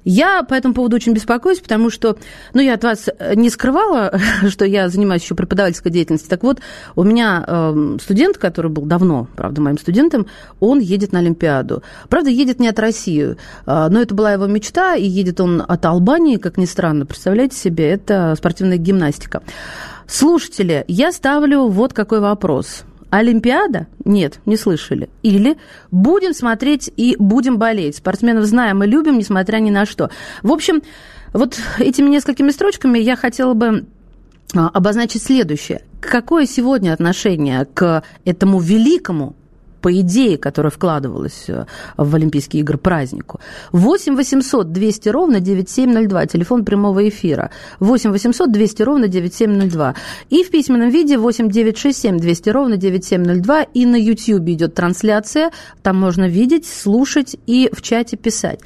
[0.04, 2.16] Я по этому поводу очень беспокоюсь, потому что,
[2.54, 6.30] ну, я от вас не скрывала, что я занимаюсь еще преподавательской деятельностью.
[6.30, 6.60] Так вот,
[6.96, 10.26] у меня э, студент, который был давно, правда, моим студентом,
[10.60, 11.82] он едет на Олимпиаду.
[12.08, 13.34] Правда, едет не от России, э,
[13.66, 17.90] но это была его мечта, и едет он от Албании, как ни странно, представляете себе,
[17.90, 19.42] это спортивная гимнастика.
[20.06, 22.82] Слушатели, я ставлю вот какой вопрос–
[23.12, 23.88] Олимпиада?
[24.06, 25.10] Нет, не слышали.
[25.22, 25.58] Или
[25.90, 27.96] будем смотреть и будем болеть.
[27.96, 30.08] Спортсменов знаем и любим, несмотря ни на что.
[30.42, 30.82] В общем,
[31.34, 33.84] вот этими несколькими строчками я хотела бы
[34.54, 35.82] а, обозначить следующее.
[36.00, 39.36] Какое сегодня отношение к этому великому
[39.82, 41.66] по идее, которая вкладывалась э,
[41.96, 43.40] в Олимпийские игры празднику.
[43.72, 47.50] 8 800 200 ровно 9702, телефон прямого эфира.
[47.80, 49.94] 8 800 200 ровно 9702.
[50.30, 53.62] И в письменном виде 8 967 200 ровно 9702.
[53.74, 55.50] И на YouTube идет трансляция,
[55.82, 58.60] там можно видеть, слушать и в чате писать.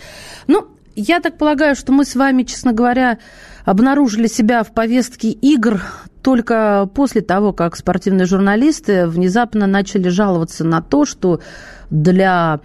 [0.46, 3.18] Ну, я так полагаю, что мы с вами, честно говоря,
[3.64, 5.82] обнаружили себя в повестке игр
[6.26, 11.40] только после того, как спортивные журналисты внезапно начали жаловаться на то, что
[11.88, 12.58] для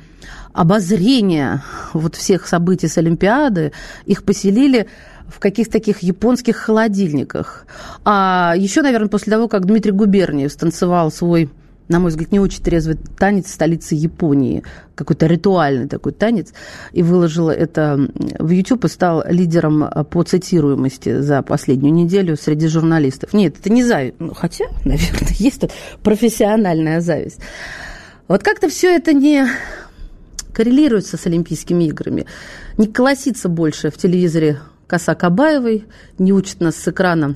[0.51, 3.71] обозрения вот всех событий с Олимпиады
[4.07, 4.87] их поселили
[5.27, 7.67] в каких-то таких японских холодильниках.
[8.03, 11.51] А еще, наверное, после того, как Дмитрий Губерниев станцевал свой
[11.91, 14.63] на мой взгляд, не очень трезвый танец столицы Японии,
[14.95, 16.53] какой-то ритуальный такой танец,
[16.93, 17.99] и выложила это
[18.39, 23.33] в YouTube и стал лидером по цитируемости за последнюю неделю среди журналистов.
[23.33, 27.39] Нет, это не зависть, ну, хотя, наверное, есть тут профессиональная зависть.
[28.27, 29.45] Вот как-то все это не
[30.53, 32.25] коррелируется с Олимпийскими играми,
[32.77, 35.85] не колосится больше в телевизоре Коса Кабаевой,
[36.17, 37.35] не учит нас с экрана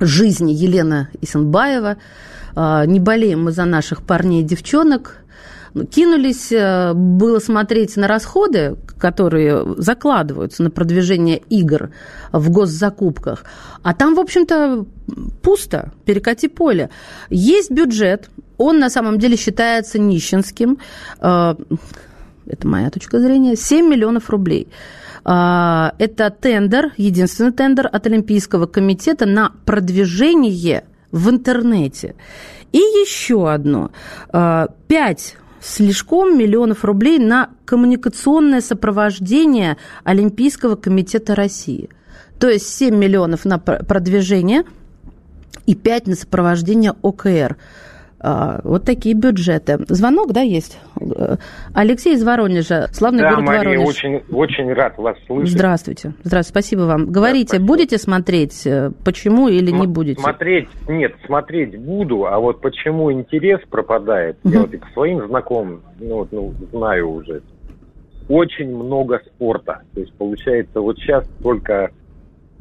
[0.00, 1.98] жизни Елена Исенбаева–
[2.56, 5.26] не болеем мы за наших парней и девчонок.
[5.84, 11.90] Кинулись э, было смотреть на расходы, которые закладываются на продвижение игр
[12.32, 13.44] в госзакупках.
[13.82, 14.86] А там, в общем-то,
[15.42, 16.88] пусто, перекати поле.
[17.28, 20.78] Есть бюджет, он на самом деле считается нищенским.
[21.20, 21.56] Э,
[22.46, 23.54] это моя точка зрения.
[23.54, 24.68] 7 миллионов рублей.
[25.26, 32.14] Э, это тендер, единственный тендер от Олимпийского комитета на продвижение в интернете.
[32.72, 33.90] И еще одно.
[34.32, 35.16] 5 а,
[35.60, 41.88] слишком миллионов рублей на коммуникационное сопровождение Олимпийского комитета России.
[42.38, 44.64] То есть 7 миллионов на продвижение
[45.66, 47.56] и 5 на сопровождение ОКР.
[48.28, 49.78] А, вот такие бюджеты.
[49.86, 50.80] Звонок, да, есть?
[51.72, 53.88] Алексей из Воронежа, славный да, город Мария, Воронеж.
[53.88, 55.52] очень, очень рад вас слышать.
[55.52, 56.12] Здравствуйте.
[56.24, 57.06] Здравствуйте, спасибо вам.
[57.06, 60.20] Говорите, да, будете смотреть, э, почему или См- не будете?
[60.20, 65.82] Смотреть, нет, смотреть буду, а вот почему интерес пропадает, я вот и по своим знакомым,
[66.00, 67.42] ну, вот, ну, знаю уже,
[68.28, 69.82] очень много спорта.
[69.94, 71.90] То есть, получается, вот сейчас только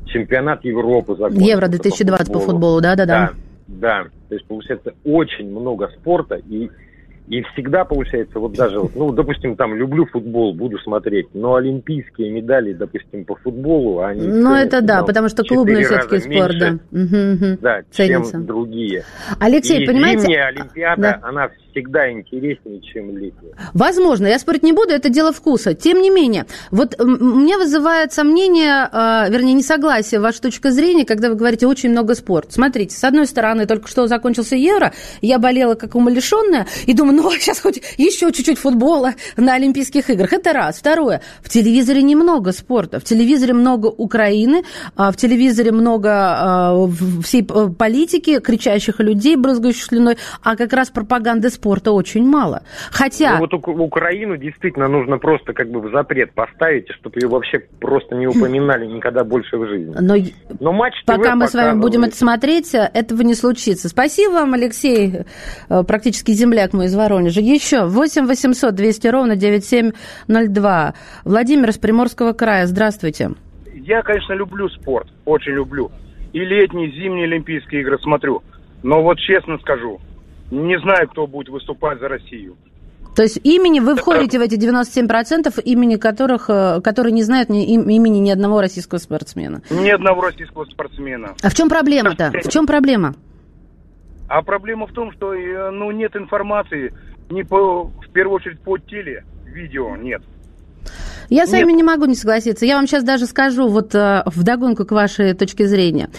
[0.05, 1.49] чемпионат Европы закончился.
[1.49, 3.31] Евро 2020 по футболу, по футболу да-да-да.
[3.33, 3.44] Да,
[4.29, 6.69] то есть получается очень много спорта и
[7.27, 12.73] и всегда получается, вот даже, ну, допустим, там, люблю футбол, буду смотреть, но олимпийские медали,
[12.73, 14.27] допустим, по футболу, они...
[14.27, 16.77] Ну, это да, ну, потому что клубный все-таки спорт, да.
[16.91, 18.31] Угу, Да, Ценится.
[18.33, 19.03] чем другие.
[19.39, 20.21] Алексей, и понимаете...
[20.21, 21.19] зимняя Олимпиада, да.
[21.23, 23.53] она всегда интереснее, чем летняя.
[23.73, 25.73] Возможно, я спорить не буду, это дело вкуса.
[25.73, 31.35] Тем не менее, вот мне вызывает сомнение, э, вернее, несогласие ваша точка зрения, когда вы
[31.35, 32.53] говорите очень много спорта.
[32.53, 37.31] Смотрите, с одной стороны, только что закончился Евро, я болела как умалишенная, и думаю, ну,
[37.39, 40.33] сейчас хоть еще чуть-чуть футбола на Олимпийских играх.
[40.33, 40.79] Это раз.
[40.79, 44.63] Второе, в телевизоре немного спорта, в телевизоре много Украины,
[44.95, 46.87] а в телевизоре много а,
[47.23, 52.63] всей политики, кричащих людей, брызгающих слюной, а как раз пропаганды спорта очень мало.
[52.91, 53.37] Хотя...
[53.37, 58.15] Ну, вот Украину действительно нужно просто как бы в запрет поставить, чтобы ее вообще просто
[58.15, 59.95] не упоминали никогда больше в жизни.
[59.99, 60.15] Но,
[60.59, 63.89] Но матч пока мы с вами будем это смотреть, этого не случится.
[63.89, 65.21] Спасибо вам, Алексей,
[65.69, 67.39] э, практически земляк мой из Воронежа.
[67.39, 70.93] Еще 8 800 200 ровно 9702.
[71.23, 73.31] Владимир из Приморского края, здравствуйте.
[73.73, 75.91] Я, конечно, люблю спорт, очень люблю.
[76.33, 78.41] И летние, и зимние Олимпийские игры смотрю.
[78.81, 79.99] Но вот честно скажу,
[80.49, 82.55] не знаю, кто будет выступать за Россию.
[83.15, 87.65] То есть имени вы входите в эти 97%, имени которых, э, которые не знают ни,
[87.65, 89.61] имени ни одного российского спортсмена?
[89.69, 91.35] Ни одного российского спортсмена.
[91.41, 92.33] А в чем проблема-то?
[92.43, 93.15] В чем проблема?
[94.27, 96.93] А проблема в том, что э, ну, нет информации,
[97.29, 100.21] не по, в первую очередь по теле, видео нет.
[101.29, 102.65] Я с вами не могу не согласиться.
[102.65, 106.09] Я вам сейчас даже скажу вот э, вдогонку к вашей точке зрения.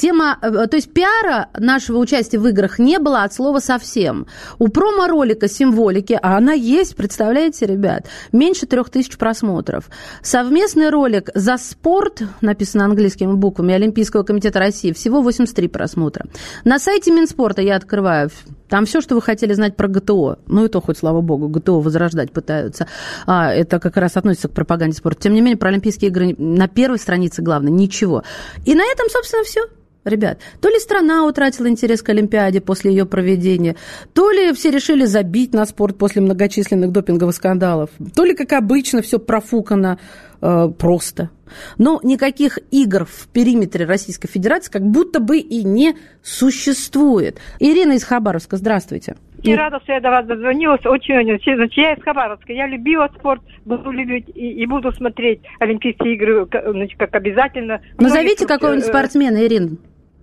[0.00, 4.26] Тема, э, то есть пиара нашего участия в играх не было от слова совсем.
[4.58, 9.90] У промо-ролика символики, а она есть, представляете, ребят, меньше трех тысяч просмотров.
[10.22, 16.24] Совместный ролик «За спорт», написано английскими буквами, Олимпийского комитета России, всего 83 просмотра.
[16.64, 18.30] На сайте Минспорта я открываю
[18.70, 20.38] там все, что вы хотели знать про ГТО.
[20.46, 22.86] Ну и то, хоть, слава богу, ГТО возрождать пытаются.
[23.26, 25.24] А, это как раз относится к пропаганде спорта.
[25.24, 28.22] Тем не менее, про Олимпийские игры на первой странице главное ничего.
[28.64, 29.60] И на этом, собственно, все.
[30.04, 33.76] Ребят, то ли страна утратила интерес к Олимпиаде после ее проведения,
[34.14, 39.02] то ли все решили забить на спорт после многочисленных допинговых скандалов, то ли, как обычно,
[39.02, 39.98] все профукано
[40.40, 41.28] э, просто.
[41.76, 47.38] Но никаких игр в периметре Российской Федерации как будто бы и не существует.
[47.58, 49.16] Ирина из Хабаровска, здравствуйте.
[49.42, 50.84] Я рада, что я до вас дозвонилась.
[50.84, 51.56] Очень, очень.
[51.56, 52.52] Значит, я из Хабаровска.
[52.52, 57.80] Я любила спорт, буду любить и, и буду смотреть Олимпийские игры значит, как обязательно.
[57.98, 59.78] Назовите какого-нибудь э, спортсмена, Ирин,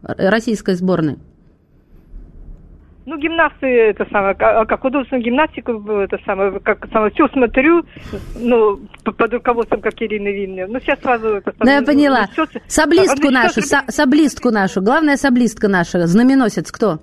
[0.08, 1.17] российской сборной.
[3.06, 7.86] Ну, гимнасты, это самое, а, как художественную гимнастику, это самое, как самое, все смотрю,
[8.36, 10.67] ну, под руководством, как Ирины Винны.
[10.67, 11.65] Ну, сейчас сразу это самое.
[11.65, 12.28] Да, я поняла.
[12.36, 13.86] Ну, все, саблистку нашу, сейчас...
[13.96, 17.00] саблистку нашу, главная саблистка наша, знаменосец кто?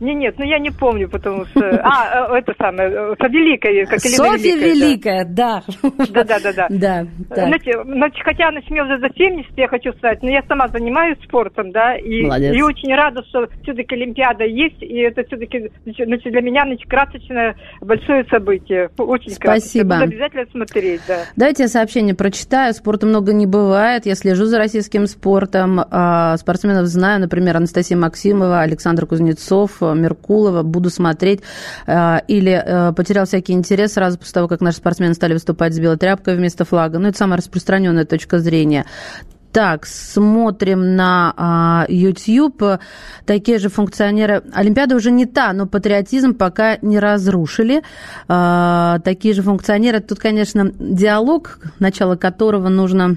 [0.00, 1.60] Не, нет, ну я не помню, потому что...
[1.82, 3.86] А, э, это самое, э, Софья Великая.
[3.86, 5.62] Как Софья Великая, да.
[5.82, 6.66] Да, да, да, да.
[6.70, 7.06] Да.
[7.28, 11.18] Знаете, значит, хотя значит, мне уже за 70, я хочу сказать, но я сама занимаюсь
[11.24, 16.40] спортом, да, и, и очень рада, что все-таки Олимпиада есть, и это все-таки значит, для
[16.40, 18.90] меня значит, красочное большое событие.
[18.98, 19.94] Очень Спасибо.
[19.96, 21.18] Буду обязательно смотреть, да.
[21.36, 22.72] Давайте я сообщение прочитаю.
[22.74, 24.06] Спорта много не бывает.
[24.06, 25.80] Я слежу за российским спортом.
[25.90, 31.40] А, спортсменов знаю, например, Анастасия Максимова, Александр Кузнецов, Меркулова, буду смотреть,
[31.86, 35.78] э, или э, потерял всякий интерес сразу после того, как наши спортсмены стали выступать с
[35.78, 36.98] белой тряпкой вместо флага.
[36.98, 38.84] Ну, это самая распространенная точка зрения.
[39.52, 42.62] Так, смотрим на а, YouTube.
[43.26, 44.44] Такие же функционеры.
[44.52, 47.82] Олимпиада уже не та, но патриотизм пока не разрушили.
[48.28, 49.98] А, такие же функционеры.
[50.00, 53.16] Тут, конечно, диалог, начало которого нужно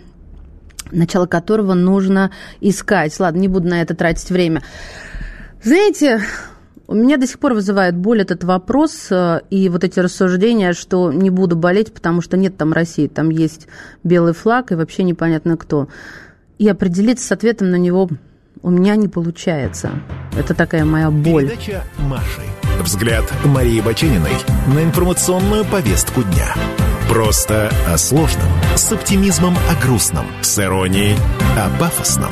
[0.91, 2.31] начало которого нужно
[2.61, 3.17] искать.
[3.19, 4.61] Ладно, не буду на это тратить время.
[5.63, 6.21] Знаете,
[6.87, 11.11] у меня до сих пор вызывает боль этот вопрос э, и вот эти рассуждения, что
[11.11, 13.67] не буду болеть, потому что нет там России, там есть
[14.03, 15.87] белый флаг и вообще непонятно кто.
[16.57, 18.09] И определиться с ответом на него
[18.61, 19.91] у меня не получается.
[20.37, 21.49] Это такая моя боль.
[21.49, 22.41] Передача Маши.
[22.81, 24.33] Взгляд Марии Бачениной
[24.73, 26.53] на информационную повестку дня.
[27.09, 31.15] Просто о сложном, с оптимизмом о грустном, с иронией
[31.57, 32.31] о пафосном.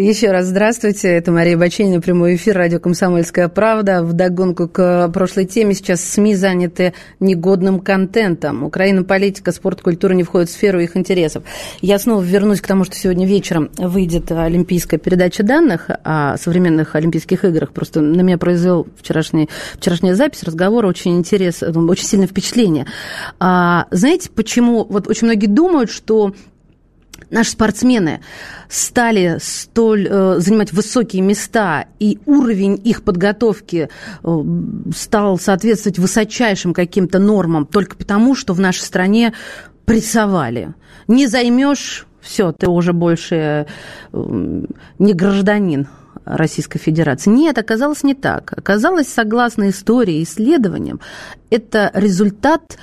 [0.00, 1.08] Еще раз здравствуйте.
[1.08, 4.02] Это Мария Баченина, прямой эфир, радио «Комсомольская правда».
[4.02, 8.64] В догонку к прошлой теме сейчас СМИ заняты негодным контентом.
[8.64, 11.44] Украина, политика, спорт, культура не входят в сферу их интересов.
[11.82, 17.44] Я снова вернусь к тому, что сегодня вечером выйдет олимпийская передача данных о современных Олимпийских
[17.44, 17.72] играх.
[17.72, 22.86] Просто на меня произвел вчерашний, вчерашняя запись разговора очень интерес, очень сильное впечатление.
[23.38, 24.86] А, знаете, почему?
[24.88, 26.32] Вот очень многие думают, что
[27.30, 28.20] наши спортсмены
[28.68, 33.88] стали столь э, занимать высокие места, и уровень их подготовки
[34.22, 34.42] э,
[34.94, 39.34] стал соответствовать высочайшим каким-то нормам только потому, что в нашей стране
[39.84, 40.74] прессовали.
[41.08, 43.66] Не займешь, все, ты уже больше
[44.12, 44.62] э,
[44.98, 45.88] не гражданин
[46.24, 47.30] Российской Федерации.
[47.30, 48.52] Нет, оказалось не так.
[48.56, 51.00] Оказалось, согласно истории и исследованиям,
[51.50, 52.78] это результат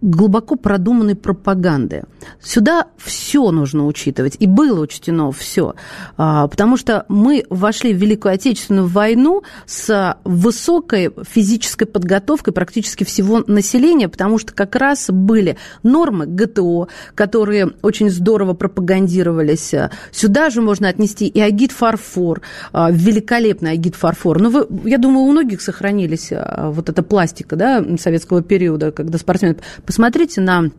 [0.00, 2.04] глубоко продуманной пропаганды.
[2.42, 5.74] Сюда все нужно учитывать, и было учтено все,
[6.16, 13.42] а, потому что мы вошли в Великую Отечественную войну с высокой физической подготовкой практически всего
[13.46, 19.74] населения, потому что как раз были нормы ГТО, которые очень здорово пропагандировались.
[20.12, 24.40] Сюда же можно отнести и агит фарфор, а, великолепный агит фарфор.
[24.40, 29.18] Но вы, я думаю, у многих сохранились а, вот эта пластика да, советского периода, когда
[29.18, 29.56] спортсмены
[29.90, 30.70] Посмотрите на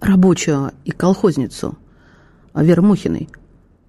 [0.00, 1.76] рабочую и колхозницу
[2.54, 3.28] Веры Мухиной.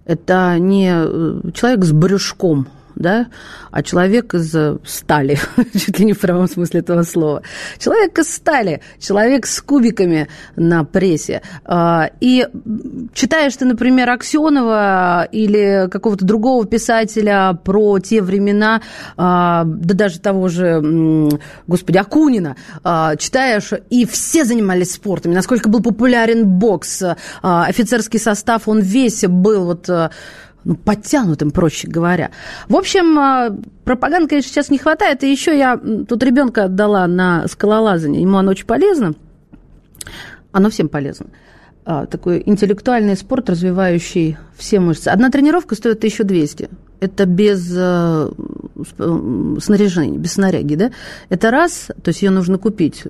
[0.04, 3.28] Это не э, человек с брюшком– да,
[3.72, 5.40] а человек из э, стали,
[5.74, 7.42] чуть ли не в прямом смысле этого слова.
[7.78, 11.42] Человек из стали, человек с кубиками на прессе.
[11.66, 12.48] А, и
[13.14, 18.82] читаешь ты, например, Аксенова или какого-то другого писателя про те времена,
[19.18, 21.30] а, да даже того же,
[21.68, 27.04] господи, Акунина, а, читаешь, и все занимались спортом, насколько был популярен бокс,
[27.42, 29.90] офицерский состав, он весь был вот
[30.64, 32.32] ну, подтянутым, проще говоря.
[32.68, 35.24] В общем, а, пропаганды, конечно, сейчас не хватает.
[35.24, 38.22] И еще я тут ребенка отдала на скалолазание.
[38.22, 39.14] Ему оно очень полезно.
[40.52, 41.28] Оно всем полезно.
[41.84, 45.08] А, такой интеллектуальный спорт, развивающий все мышцы.
[45.08, 46.70] Одна тренировка стоит 1200
[47.02, 48.30] это без э,
[49.60, 50.92] снаряжения, без снаряги, да,
[51.30, 53.06] это раз, то есть ее нужно купить,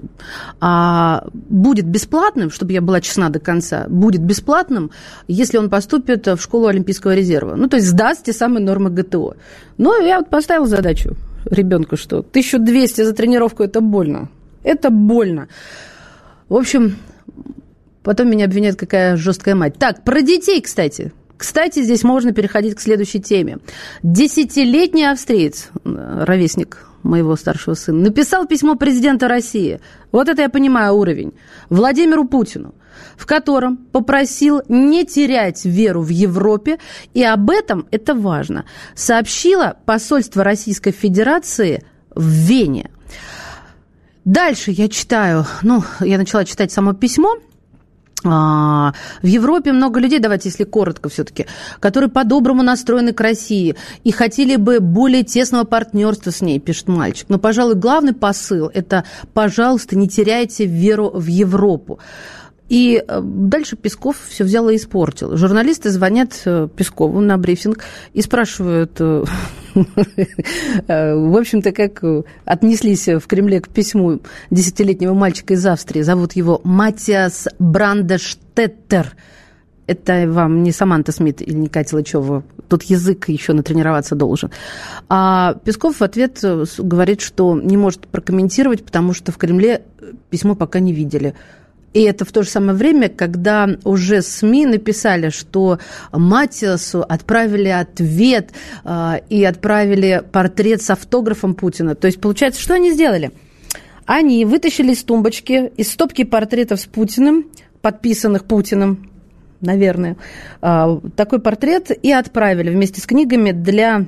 [0.61, 4.91] а будет бесплатным, чтобы я была честна до конца, будет бесплатным,
[5.27, 9.35] если он поступит в школу Олимпийского резерва, ну, то есть сдаст те самые нормы ГТО.
[9.77, 14.29] Но я вот поставила задачу ребенку, что 1200 за тренировку– это больно,
[14.63, 15.49] это больно.
[16.47, 16.95] В общем,
[18.03, 19.75] потом меня обвиняют, какая жесткая мать.
[19.77, 23.59] Так, про детей, кстати, кстати, здесь можно переходить к следующей теме.
[24.03, 29.79] Десятилетний австриец, ровесник моего старшего сына, написал письмо президента России.
[30.11, 31.33] Вот это я понимаю уровень.
[31.69, 32.75] Владимиру Путину
[33.17, 36.79] в котором попросил не терять веру в Европе,
[37.13, 41.83] и об этом, это важно, сообщило посольство Российской Федерации
[42.13, 42.89] в Вене.
[44.25, 47.37] Дальше я читаю, ну, я начала читать само письмо,
[48.23, 48.93] в
[49.23, 51.47] Европе много людей, давайте, если коротко все-таки,
[51.79, 57.27] которые по-доброму настроены к России и хотели бы более тесного партнерства с ней, пишет мальчик.
[57.29, 61.99] Но, пожалуй, главный посыл– это, пожалуйста, не теряйте веру в Европу.
[62.71, 65.35] И э, дальше Песков все взял и испортил.
[65.35, 69.25] Журналисты звонят э, Пескову на брифинг и спрашивают, э,
[70.87, 72.01] в общем-то, как
[72.45, 76.01] отнеслись в Кремле к письму десятилетнего мальчика из Австрии.
[76.01, 79.17] Зовут его Матиас Брандештеттер.
[79.85, 82.45] Это вам не Саманта Смит или не Катя Лычева.
[82.69, 84.49] Тут язык еще натренироваться должен.
[85.09, 86.39] А Песков в ответ
[86.77, 89.81] говорит, что не может прокомментировать, потому что в Кремле
[90.29, 91.35] письмо пока не видели.
[91.93, 95.79] И это в то же самое время, когда уже СМИ написали, что
[96.13, 98.51] Матиасу отправили ответ
[98.85, 101.95] э, и отправили портрет с автографом Путина.
[101.95, 103.31] То есть, получается, что они сделали?
[104.05, 107.47] Они вытащили из тумбочки, из стопки портретов с Путиным,
[107.81, 109.09] подписанных Путиным,
[109.59, 110.15] наверное,
[110.61, 114.05] э, такой портрет и отправили вместе с книгами для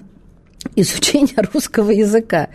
[0.77, 2.47] изучения русского языка.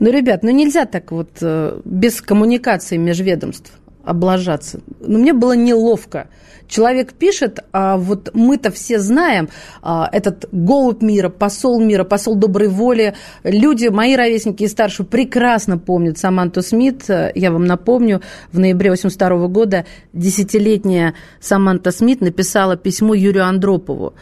[0.00, 3.72] Ну, ребят, ну нельзя так вот э, без коммуникации межведомств
[4.04, 4.80] облажаться.
[5.00, 6.28] Но мне было неловко.
[6.66, 9.48] Человек пишет, а вот мы-то все знаем,
[9.82, 13.14] а, этот голубь мира, посол мира, посол доброй воли.
[13.42, 17.04] Люди, мои ровесники и старше, прекрасно помнят Саманту Смит.
[17.34, 24.14] Я вам напомню, в ноябре 82 года десятилетняя Саманта Смит написала письмо Юрию Андропову.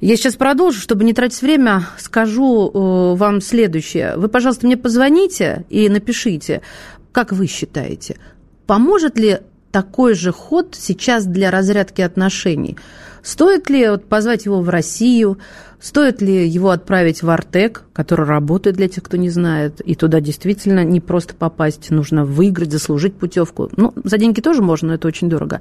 [0.00, 4.14] Я сейчас продолжу, чтобы не тратить время, скажу э, вам следующее.
[4.16, 6.62] Вы, пожалуйста, мне позвоните и напишите,
[7.12, 8.16] как вы считаете,
[8.70, 9.40] Поможет ли
[9.72, 12.78] такой же ход сейчас для разрядки отношений?
[13.20, 15.38] Стоит ли вот позвать его в Россию?
[15.80, 20.20] Стоит ли его отправить в Артек, который работает для тех, кто не знает, и туда
[20.20, 23.70] действительно не просто попасть, нужно выиграть, заслужить путевку.
[23.76, 25.60] Ну, за деньги тоже можно, но это очень дорого.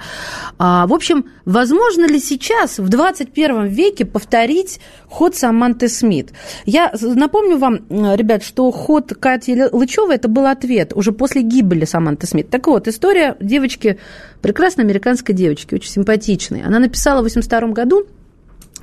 [0.57, 6.31] А, в общем, возможно ли сейчас, в 21 веке, повторить ход Саманты Смит?
[6.65, 12.27] Я напомню вам, ребят, что ход Кати Лычевой это был ответ уже после гибели Саманты
[12.27, 12.49] Смит.
[12.49, 13.99] Так вот, история девочки,
[14.41, 16.63] прекрасной американской девочки, очень симпатичной.
[16.63, 18.05] Она написала в 82 году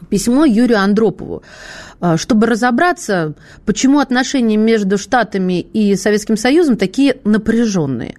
[0.08, 1.42] письмо Юрию Андропову,
[2.00, 3.34] а, чтобы разобраться,
[3.64, 8.14] почему отношения между Штатами и Советским Союзом такие напряженные.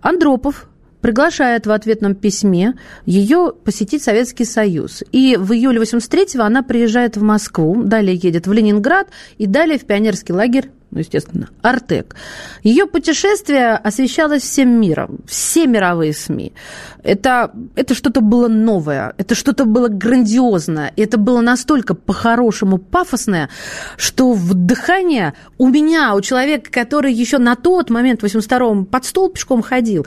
[0.00, 0.68] Андропов
[1.00, 2.74] приглашает в ответном письме
[3.06, 5.02] ее посетить Советский Союз.
[5.12, 9.08] И в июле 83-го она приезжает в Москву, далее едет в Ленинград
[9.38, 12.16] и далее в пионерский лагерь ну, естественно, Артек.
[12.62, 16.54] Ее путешествие освещалось всем миром, все мировые СМИ.
[17.02, 23.50] Это, это что-то было новое, это что-то было грандиозное, это было настолько по-хорошему пафосное,
[23.98, 29.28] что вдыхание у меня, у человека, который еще на тот момент, в 82-м, под стол
[29.28, 30.06] пешком ходил,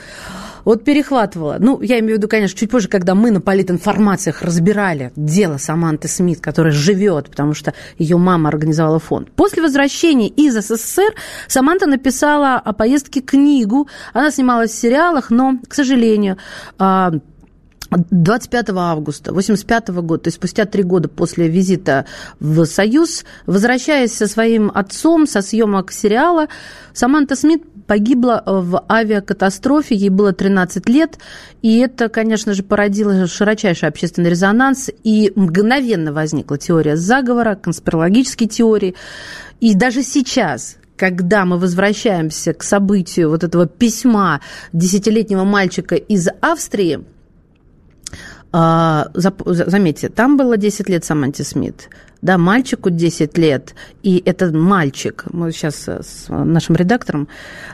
[0.66, 1.58] вот перехватывала.
[1.60, 6.08] Ну, я имею в виду, конечно, чуть позже, когда мы на политинформациях разбирали дело Саманты
[6.08, 9.32] Смит, которая живет, потому что ее мама организовала фонд.
[9.32, 11.14] После возвращения из СССР
[11.48, 13.88] Саманта написала о поездке книгу.
[14.14, 16.38] Она снималась в сериалах, но, к сожалению,
[16.78, 22.06] 25 а, августа 1985 года, то есть спустя три года после визита
[22.40, 26.48] в Союз, возвращаясь со своим отцом со съемок сериала,
[26.94, 31.18] Саманта Смит погибла в авиакатастрофе, ей было 13 лет,
[31.62, 38.96] и это, конечно же, породило широчайший общественный резонанс, и мгновенно возникла теория заговора, конспирологические теории,
[39.60, 44.40] и даже сейчас, когда мы возвращаемся к событию вот этого письма
[44.72, 47.02] десятилетнего мальчика из Австрии,
[48.54, 51.90] А, заметьте, там было 10 лет Саманте Смит,
[52.22, 55.24] да, мальчику 10 лет, и это мальчик.
[55.32, 57.30] Мы сейчас с нашим редактором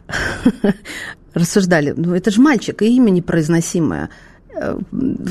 [1.33, 4.09] рассуждали, ну это же мальчик, и имя непроизносимое
[4.53, 4.77] э,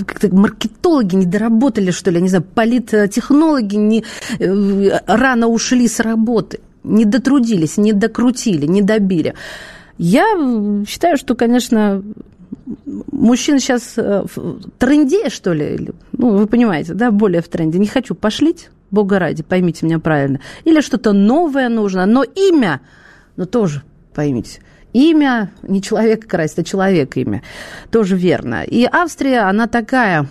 [0.07, 4.05] как-то маркетологи не доработали, что ли, не знаю, политтехнологи не,
[4.41, 9.35] э, рано ушли с работы, не дотрудились, не докрутили, не добили.
[9.99, 10.27] Я
[10.89, 12.03] считаю, что, конечно,
[12.85, 17.79] мужчин сейчас э, в тренде, что ли, ну, вы понимаете, да, более в тренде.
[17.79, 20.41] Не хочу пошлить, бога ради, поймите меня правильно.
[20.65, 22.81] Или что-то новое нужно, но имя,
[23.37, 23.83] ну, тоже
[24.15, 24.61] поймите.
[24.93, 27.43] Имя не человек красит, а человек имя.
[27.91, 28.65] Тоже верно.
[28.65, 30.29] И Австрия, она такая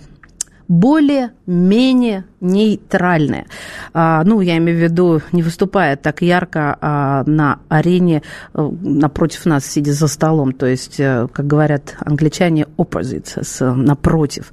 [0.68, 3.46] более-менее нейтральная.
[3.92, 9.46] А, ну, я имею в виду, не выступая так ярко а, на арене а, напротив
[9.46, 10.52] нас, сидя за столом.
[10.52, 14.52] То есть, а, как говорят англичане, opposite, с, напротив.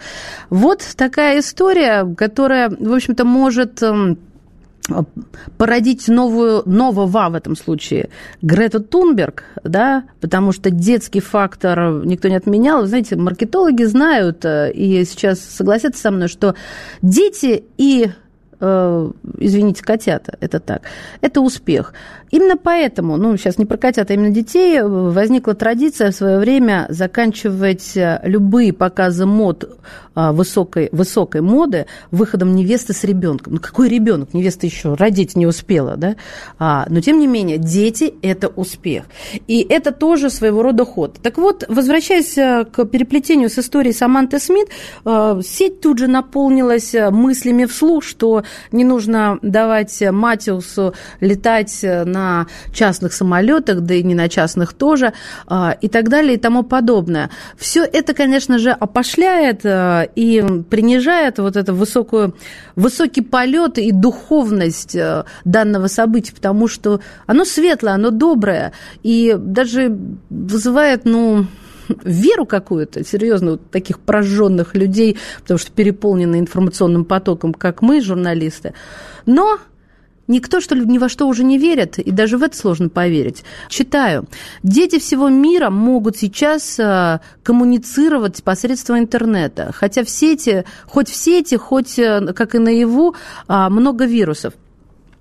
[0.50, 3.82] Вот такая история, которая, в общем-то, может
[5.58, 8.10] породить новую, нового в этом случае
[8.42, 12.82] Грету Тунберг, да, потому что детский фактор никто не отменял.
[12.82, 16.56] Вы знаете, маркетологи знают э, и сейчас согласятся со мной, что
[17.02, 18.12] дети и
[18.66, 20.84] Э, извините, котята, это так,
[21.20, 21.94] это успех.
[22.34, 26.88] Именно поэтому, ну, сейчас не про котят, а именно детей, возникла традиция в свое время
[26.90, 29.78] заканчивать э, любые показы мод
[30.16, 33.54] э, высокой, высокой моды выходом невесты с ребенком.
[33.54, 34.34] Ну, какой ребенок?
[34.34, 36.16] Невеста еще родить не успела, да?
[36.58, 39.04] А, но, тем не менее, дети– это успех.
[39.46, 41.20] И это тоже своего рода ход.
[41.22, 44.70] Так вот, возвращаясь к переплетению с историей Саманты Смит,
[45.46, 52.23] сеть тут же наполнилась мыслями вслух, что не нужно давать Матиусу летать на
[52.72, 55.14] частных самолетах, да и не на частных тоже,
[55.48, 57.30] а, и так далее и тому подобное.
[57.58, 62.36] Все это, конечно же, опошляет а, и принижает вот это высокую,
[62.76, 69.98] высокий полет и духовность а, данного события, потому что оно светлое, оно доброе, и даже
[70.30, 71.48] вызывает, ну,
[72.04, 78.74] веру какую-то, серьезно, вот таких прожженных людей, потому что переполнены информационным потоком, как мы, журналисты.
[79.26, 79.60] Но
[80.28, 83.44] Никто, что ли, ни во что уже не верит, и даже в это сложно поверить.
[83.68, 84.26] Читаю.
[84.64, 91.56] Дети всего мира могут сейчас э, коммуницировать посредством интернета, хотя в сети, хоть в сети,
[91.56, 93.16] хоть э, как и наяву,
[93.48, 94.54] а, много вирусов.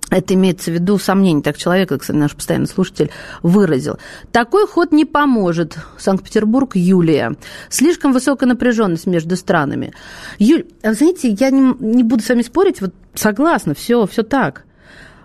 [0.09, 3.11] Это имеется в виду сомнение, так человек, кстати, наш постоянный слушатель,
[3.43, 3.99] выразил.
[4.31, 5.79] Такой ход не поможет.
[5.99, 7.35] Санкт-Петербург, Юлия.
[7.71, 9.95] Слишком высокая напряженность между странами.
[10.39, 14.65] Юль, знаете, я не, не буду с вами спорить, вот согласна, все, все так.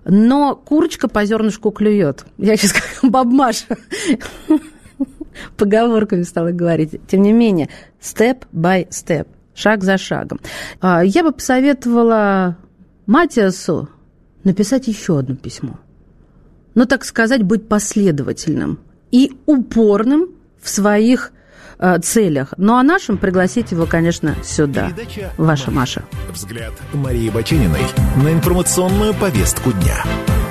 [0.08, 2.26] Но курочка по зернышку клюет.
[2.38, 3.78] Я сейчас как бабмаша
[5.58, 7.02] поговорками стала говорить.
[7.08, 10.40] Тем не менее, степ by степ, шаг за шагом.
[10.80, 12.58] А, я бы посоветовала
[13.06, 13.90] Матиасу
[14.46, 15.78] написать еще одно письмо.
[16.74, 18.80] Но, так сказать, быть последовательным
[19.12, 20.30] и упорным
[20.62, 21.34] в своих
[21.80, 22.54] э, целях.
[22.58, 24.90] Ну а нашим пригласить его, конечно, сюда.
[24.90, 26.04] Передача Ваша Маша.
[26.32, 27.82] Взгляд Марии Бачениной
[28.24, 30.04] на информационную повестку дня.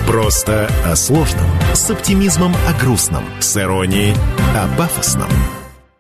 [0.07, 4.14] Просто о сложном, с оптимизмом о грустном, с иронией
[4.55, 5.31] о пафосном–